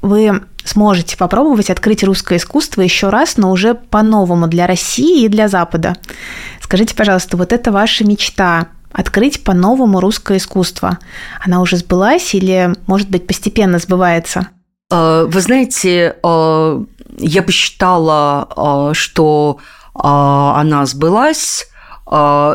вы 0.00 0.42
сможете 0.64 1.16
попробовать 1.16 1.68
открыть 1.68 2.02
русское 2.02 2.38
искусство 2.38 2.80
еще 2.80 3.10
раз, 3.10 3.36
но 3.36 3.50
уже 3.50 3.74
по-новому 3.74 4.46
для 4.46 4.66
России 4.66 5.24
и 5.24 5.28
для 5.28 5.48
Запада. 5.48 5.96
Скажите, 6.62 6.94
пожалуйста, 6.94 7.36
вот 7.36 7.52
это 7.52 7.72
ваша 7.72 8.04
мечта 8.04 8.68
открыть 8.92 9.44
по-новому 9.44 10.00
русское 10.00 10.38
искусство. 10.38 10.98
Она 11.44 11.60
уже 11.60 11.76
сбылась 11.76 12.34
или, 12.34 12.74
может 12.86 13.10
быть, 13.10 13.26
постепенно 13.26 13.78
сбывается? 13.78 14.48
А, 14.90 15.24
вы 15.24 15.40
знаете, 15.40 16.16
а, 16.22 16.82
я 17.18 17.42
посчитала, 17.42 18.48
а, 18.56 18.94
что 18.94 19.58
она 19.92 20.86
сбылась, 20.86 21.66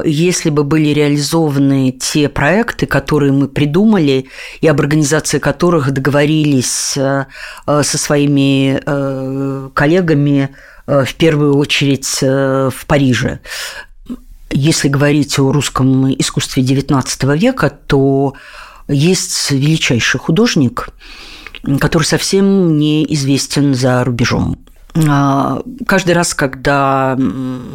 если 0.06 0.50
бы 0.50 0.64
были 0.64 0.90
реализованы 0.90 1.92
те 1.92 2.28
проекты, 2.28 2.88
которые 2.88 3.34
мы 3.34 3.48
придумали 3.48 4.28
и 4.62 4.68
об 4.68 4.80
организации 4.80 5.38
которых 5.38 5.92
договорились 5.92 6.98
э, 6.98 7.26
э, 7.68 7.84
со 7.84 7.98
своими 7.98 8.82
э, 8.84 9.70
коллегами 9.74 10.50
в 10.88 11.14
первую 11.16 11.58
очередь 11.58 12.20
в 12.22 12.86
Париже. 12.88 13.40
Если 14.50 14.88
говорить 14.88 15.38
о 15.38 15.52
русском 15.52 16.12
искусстве 16.14 16.64
XIX 16.64 17.38
века, 17.38 17.70
то 17.70 18.34
есть 18.88 19.52
величайший 19.52 20.20
художник, 20.20 20.90
который 21.80 22.04
совсем 22.04 22.78
не 22.78 23.06
известен 23.14 23.74
за 23.74 24.04
рубежом. 24.04 24.58
А, 25.08 25.62
каждый 25.86 26.14
раз, 26.14 26.34
когда 26.34 27.18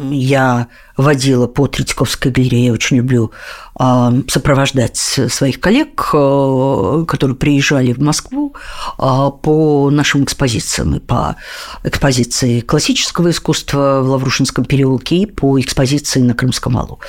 я 0.09 0.67
водила 0.97 1.47
по 1.47 1.67
Третьяковской 1.67 2.31
галерее, 2.31 2.67
я 2.67 2.73
очень 2.73 2.97
люблю 2.97 3.31
а, 3.75 4.11
сопровождать 4.27 4.97
своих 4.97 5.59
коллег, 5.59 6.09
а, 6.13 7.05
которые 7.05 7.35
приезжали 7.37 7.93
в 7.93 7.99
Москву 7.99 8.55
по 8.97 9.89
нашим 9.91 10.23
экспозициям, 10.23 10.95
и 10.95 10.99
по 10.99 11.35
экспозиции 11.83 12.61
классического 12.61 13.29
искусства 13.29 14.01
в 14.01 14.09
Лаврушинском 14.09 14.65
переулке 14.65 15.17
и 15.17 15.25
по 15.27 15.59
экспозиции 15.59 16.21
на 16.21 16.33
Крымском 16.33 16.73
валу. 16.73 16.99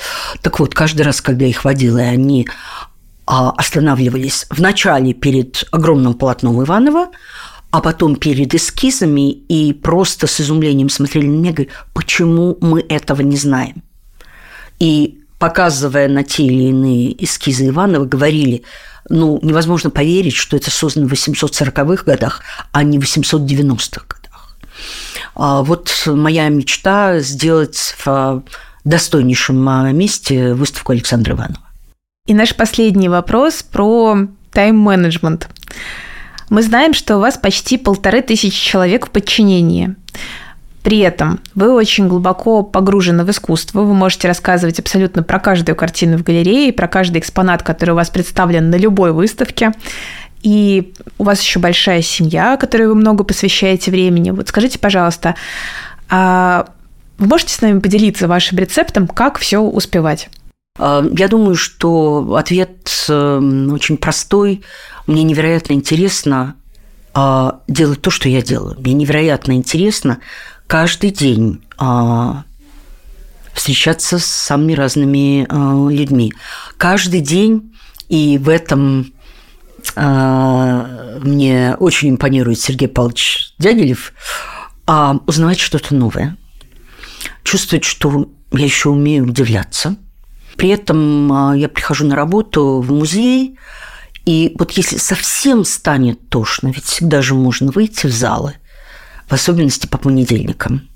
Так 0.41 0.59
вот, 0.59 0.75
каждый 0.75 1.01
раз, 1.01 1.21
когда 1.21 1.45
я 1.45 1.49
их 1.49 1.65
водила, 1.65 1.97
и 1.97 2.03
они 2.03 2.47
останавливались 3.25 4.45
вначале 4.49 5.13
перед 5.13 5.65
огромным 5.71 6.13
полотном 6.13 6.63
Иванова, 6.63 7.09
а 7.71 7.81
потом 7.81 8.15
перед 8.17 8.53
эскизами 8.53 9.31
и 9.31 9.73
просто 9.73 10.27
с 10.27 10.39
изумлением 10.41 10.89
смотрели 10.89 11.25
на 11.25 11.37
меня 11.37 11.51
говорили, 11.51 11.71
почему 11.93 12.57
мы 12.61 12.85
этого 12.87 13.21
не 13.21 13.37
знаем. 13.37 13.81
И 14.79 15.19
показывая 15.39 16.07
на 16.07 16.23
те 16.23 16.43
или 16.43 16.69
иные 16.69 17.23
эскизы 17.23 17.69
Иванова, 17.69 18.05
говорили, 18.05 18.63
ну, 19.09 19.39
невозможно 19.41 19.89
поверить, 19.89 20.35
что 20.35 20.55
это 20.55 20.69
создано 20.71 21.07
в 21.07 21.13
840-х 21.13 22.03
годах, 22.03 22.41
а 22.71 22.83
не 22.83 22.99
в 22.99 23.03
890-х 23.03 24.05
годах. 24.07 24.57
А 25.35 25.63
вот 25.63 25.91
моя 26.05 26.47
мечта 26.49 27.19
сделать 27.19 27.95
в 28.05 28.43
достойнейшем 28.83 29.97
месте 29.97 30.53
выставку 30.53 30.91
Александра 30.91 31.33
Иванова. 31.33 31.62
И 32.25 32.33
наш 32.33 32.55
последний 32.55 33.09
вопрос 33.09 33.63
про 33.63 34.15
тайм-менеджмент. 34.53 35.49
Мы 36.49 36.63
знаем, 36.63 36.93
что 36.93 37.17
у 37.17 37.19
вас 37.19 37.37
почти 37.37 37.77
полторы 37.77 38.21
тысячи 38.21 38.65
человек 38.65 39.07
в 39.07 39.09
подчинении. 39.09 39.95
При 40.83 40.99
этом 40.99 41.41
вы 41.53 41.73
очень 41.73 42.07
глубоко 42.07 42.63
погружены 42.63 43.25
в 43.25 43.29
искусство, 43.29 43.81
вы 43.81 43.93
можете 43.93 44.29
рассказывать 44.29 44.79
абсолютно 44.79 45.21
про 45.21 45.37
каждую 45.37 45.75
картину 45.75 46.17
в 46.17 46.23
галерее, 46.23 46.71
про 46.71 46.87
каждый 46.87 47.17
экспонат, 47.17 47.61
который 47.61 47.91
у 47.91 47.95
вас 47.95 48.09
представлен 48.09 48.69
на 48.69 48.75
любой 48.75 49.11
выставке. 49.11 49.73
И 50.43 50.93
у 51.17 51.25
вас 51.25 51.41
еще 51.41 51.59
большая 51.59 52.01
семья, 52.01 52.55
которой 52.55 52.87
вы 52.87 52.95
много 52.95 53.25
посвящаете 53.25 53.91
времени. 53.91 54.31
Вот 54.31 54.47
скажите, 54.47 54.79
пожалуйста, 54.79 55.35
а 56.09 56.67
вы 57.17 57.27
можете 57.27 57.53
с 57.53 57.59
нами 57.59 57.79
поделиться 57.79 58.29
вашим 58.29 58.59
рецептом, 58.59 59.09
как 59.09 59.39
все 59.39 59.59
успевать? 59.59 60.29
А, 60.77 61.05
я 61.15 61.27
думаю, 61.27 61.55
что 61.55 62.35
ответ 62.35 62.89
эм, 63.09 63.71
очень 63.71 63.97
простой. 63.97 64.63
Мне 65.05 65.23
невероятно 65.23 65.73
интересно 65.73 66.55
а, 67.13 67.61
делать 67.67 68.01
то, 68.01 68.09
что 68.09 68.27
я 68.27 68.41
делаю. 68.41 68.79
Мне 68.79 68.93
невероятно 68.93 69.53
интересно 69.53 70.19
каждый 70.67 71.11
день 71.11 71.61
встречаться 73.53 74.17
с 74.17 74.25
самыми 74.25 74.73
разными 74.73 75.45
людьми. 75.91 76.33
Каждый 76.77 77.19
день, 77.21 77.75
и 78.09 78.39
в 78.39 78.49
этом 78.49 79.13
мне 79.95 81.75
очень 81.79 82.11
импонирует 82.11 82.59
Сергей 82.59 82.87
Павлович 82.87 83.53
Дягилев, 83.59 84.13
узнавать 84.87 85.59
что-то 85.59 85.93
новое. 85.93 86.37
Чувствовать, 87.43 87.83
что 87.83 88.29
я 88.53 88.63
еще 88.63 88.89
умею 88.89 89.25
удивляться. 89.25 89.97
При 90.57 90.69
этом 90.69 91.53
я 91.55 91.67
прихожу 91.69 92.05
на 92.05 92.15
работу 92.15 92.79
в 92.79 92.91
музей, 92.91 93.57
и 94.25 94.55
вот 94.57 94.71
если 94.71 94.97
совсем 94.97 95.65
станет 95.65 96.29
тошно, 96.29 96.67
ведь 96.67 96.85
всегда 96.85 97.21
же 97.21 97.33
можно 97.33 97.71
выйти 97.71 98.07
в 98.07 98.11
залы, 98.11 98.55
в 99.27 99.33
особенности 99.33 99.87
по 99.87 99.97
понедельникам, 99.97 100.87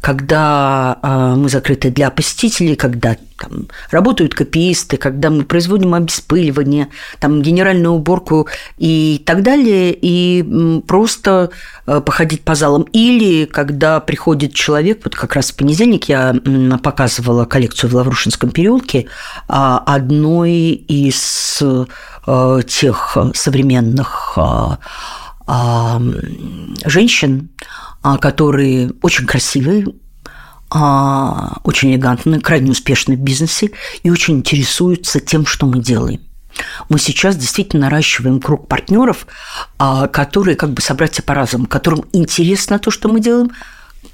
когда 0.00 0.98
э, 1.02 1.34
мы 1.36 1.48
закрыты 1.48 1.90
для 1.90 2.10
посетителей, 2.10 2.76
когда 2.76 3.16
там, 3.36 3.68
работают 3.90 4.34
копиисты, 4.34 4.96
когда 4.96 5.30
мы 5.30 5.44
производим 5.44 5.94
обеспыливание, 5.94 6.88
там, 7.18 7.42
генеральную 7.42 7.92
уборку 7.92 8.48
и 8.76 9.22
так 9.26 9.42
далее, 9.42 9.96
и 10.00 10.80
просто 10.86 11.50
э, 11.86 12.00
походить 12.00 12.42
по 12.42 12.54
залам. 12.54 12.82
Или 12.92 13.44
когда 13.46 14.00
приходит 14.00 14.54
человек, 14.54 15.00
вот 15.04 15.16
как 15.16 15.34
раз 15.34 15.50
в 15.50 15.56
понедельник 15.56 16.08
я 16.08 16.34
показывала 16.82 17.44
коллекцию 17.44 17.90
в 17.90 17.94
Лаврушинском 17.94 18.50
переулке 18.50 19.00
э, 19.00 19.04
одной 19.48 20.52
из 20.72 21.62
тех 22.66 23.16
современных 23.34 24.38
женщин, 26.84 27.48
которые 28.02 28.92
очень 29.02 29.26
красивые, 29.26 29.86
очень 30.70 31.92
элегантные, 31.92 32.40
крайне 32.40 32.70
успешны 32.70 33.16
в 33.16 33.20
бизнесе 33.20 33.70
и 34.02 34.10
очень 34.10 34.36
интересуются 34.36 35.20
тем, 35.20 35.46
что 35.46 35.66
мы 35.66 35.80
делаем. 35.80 36.20
Мы 36.88 36.98
сейчас 36.98 37.36
действительно 37.36 37.84
наращиваем 37.84 38.40
круг 38.40 38.68
партнеров, 38.68 39.26
которые 39.78 40.56
как 40.56 40.70
бы 40.70 40.82
собратья 40.82 41.22
по 41.22 41.34
разуму, 41.34 41.66
которым 41.66 42.04
интересно 42.12 42.78
то, 42.78 42.90
что 42.90 43.08
мы 43.08 43.20
делаем, 43.20 43.50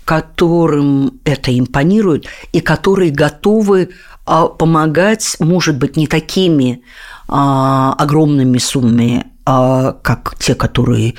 которым 0.04 1.20
это 1.24 1.56
импонирует 1.58 2.26
и 2.52 2.60
которые 2.60 3.10
готовы 3.10 3.90
помогать, 4.24 5.36
может 5.38 5.76
быть, 5.76 5.96
не 5.96 6.06
такими 6.06 6.82
а, 7.28 7.94
огромными 7.98 8.58
суммами, 8.58 9.26
а, 9.44 9.92
как 10.02 10.36
те, 10.38 10.54
которые 10.54 11.14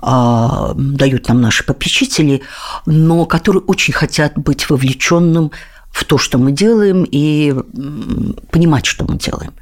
а, 0.00 0.72
дают 0.74 1.28
нам 1.28 1.40
наши 1.40 1.64
попечители, 1.64 2.42
но 2.86 3.26
которые 3.26 3.62
очень 3.62 3.94
хотят 3.94 4.36
быть 4.36 4.68
вовлеченным 4.68 5.52
в 5.90 6.04
то, 6.04 6.18
что 6.18 6.38
мы 6.38 6.52
делаем, 6.52 7.04
и 7.10 7.52
понимать, 8.52 8.86
что 8.86 9.04
мы 9.04 9.18
делаем. 9.18 9.52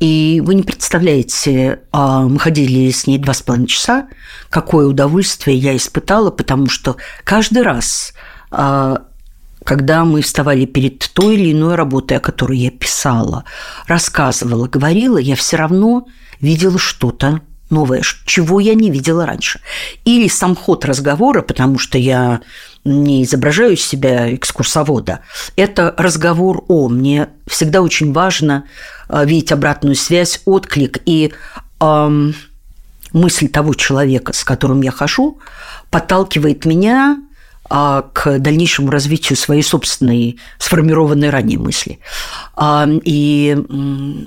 И 0.00 0.42
вы 0.44 0.56
не 0.56 0.62
представляете, 0.62 1.80
а, 1.92 2.22
мы 2.22 2.38
ходили 2.38 2.90
с 2.90 3.06
ней 3.06 3.18
два 3.18 3.34
с 3.34 3.42
половиной 3.42 3.68
часа, 3.68 4.08
какое 4.50 4.86
удовольствие 4.86 5.56
я 5.56 5.76
испытала, 5.76 6.30
потому 6.30 6.68
что 6.68 6.96
каждый 7.24 7.62
раз 7.62 8.12
а, 8.50 9.04
когда 9.64 10.04
мы 10.04 10.22
вставали 10.22 10.64
перед 10.64 10.98
той 10.98 11.36
или 11.36 11.52
иной 11.52 11.74
работой, 11.74 12.16
о 12.16 12.20
которой 12.20 12.58
я 12.58 12.70
писала, 12.70 13.44
рассказывала, 13.86 14.66
говорила, 14.66 15.18
я 15.18 15.36
все 15.36 15.56
равно 15.56 16.06
видела 16.40 16.78
что-то 16.78 17.42
новое, 17.70 18.02
чего 18.26 18.60
я 18.60 18.74
не 18.74 18.90
видела 18.90 19.26
раньше. 19.26 19.60
Или 20.04 20.28
сам 20.28 20.54
ход 20.54 20.84
разговора, 20.84 21.42
потому 21.42 21.78
что 21.78 21.98
я 21.98 22.40
не 22.84 23.24
изображаю 23.24 23.76
себя 23.76 24.34
экскурсовода. 24.34 25.20
Это 25.56 25.94
разговор 25.96 26.64
о. 26.68 26.88
Мне 26.88 27.28
всегда 27.46 27.82
очень 27.82 28.12
важно 28.12 28.64
э, 29.08 29.24
видеть 29.24 29.52
обратную 29.52 29.94
связь, 29.94 30.40
отклик 30.46 30.98
и 31.04 31.32
эм, 31.80 32.34
мысль 33.12 33.48
того 33.48 33.74
человека, 33.74 34.32
с 34.32 34.44
которым 34.44 34.82
я 34.82 34.90
хожу, 34.90 35.38
подталкивает 35.90 36.64
меня 36.64 37.18
а, 37.70 38.02
к 38.12 38.38
дальнейшему 38.38 38.90
развитию 38.90 39.36
своей 39.36 39.62
собственной 39.62 40.38
сформированной 40.58 41.30
ранее 41.30 41.58
мысли. 41.58 42.00
А, 42.56 42.86
и 43.04 43.56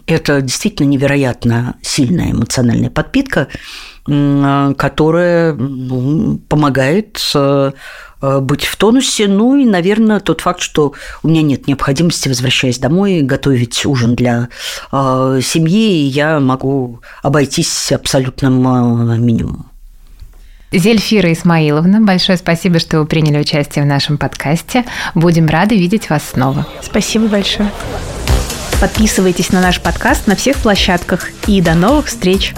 это 0.07 0.41
действительно 0.41 0.87
невероятно 0.87 1.75
сильная 1.81 2.31
эмоциональная 2.31 2.89
подпитка, 2.89 3.47
которая 4.05 5.53
ну, 5.53 6.37
помогает 6.49 7.21
э, 7.35 7.71
Э, 8.23 8.39
быть 8.39 8.63
в 8.63 8.77
тонусе. 8.77 9.27
Ну 9.27 9.57
и, 9.57 9.65
наверное, 9.65 10.21
тот 10.21 10.41
факт, 10.41 10.61
что 10.61 10.93
у 11.23 11.27
меня 11.27 11.41
нет 11.41 11.67
необходимости, 11.67 12.29
возвращаясь 12.29 12.79
домой, 12.79 13.21
готовить 13.21 13.85
ужин 13.85 14.15
для 14.15 14.47
э, 14.91 15.39
семьи, 15.43 16.03
и 16.03 16.05
я 16.05 16.39
могу 16.39 17.01
обойтись 17.21 17.91
абсолютным 17.91 18.55
минимумом. 19.21 19.72
Зельфира 20.73 21.31
Исмаиловна, 21.31 22.01
большое 22.01 22.37
спасибо, 22.37 22.79
что 22.79 22.99
вы 22.99 23.05
приняли 23.05 23.39
участие 23.39 23.85
в 23.85 23.87
нашем 23.87 24.17
подкасте. 24.17 24.85
Будем 25.13 25.47
рады 25.47 25.77
видеть 25.77 26.09
вас 26.09 26.23
снова. 26.33 26.65
Спасибо 26.81 27.27
большое. 27.27 27.71
Подписывайтесь 28.81 29.51
на 29.51 29.61
наш 29.61 29.79
подкаст 29.79 30.25
на 30.27 30.35
всех 30.35 30.57
площадках 30.57 31.29
и 31.47 31.61
до 31.61 31.75
новых 31.75 32.07
встреч! 32.07 32.53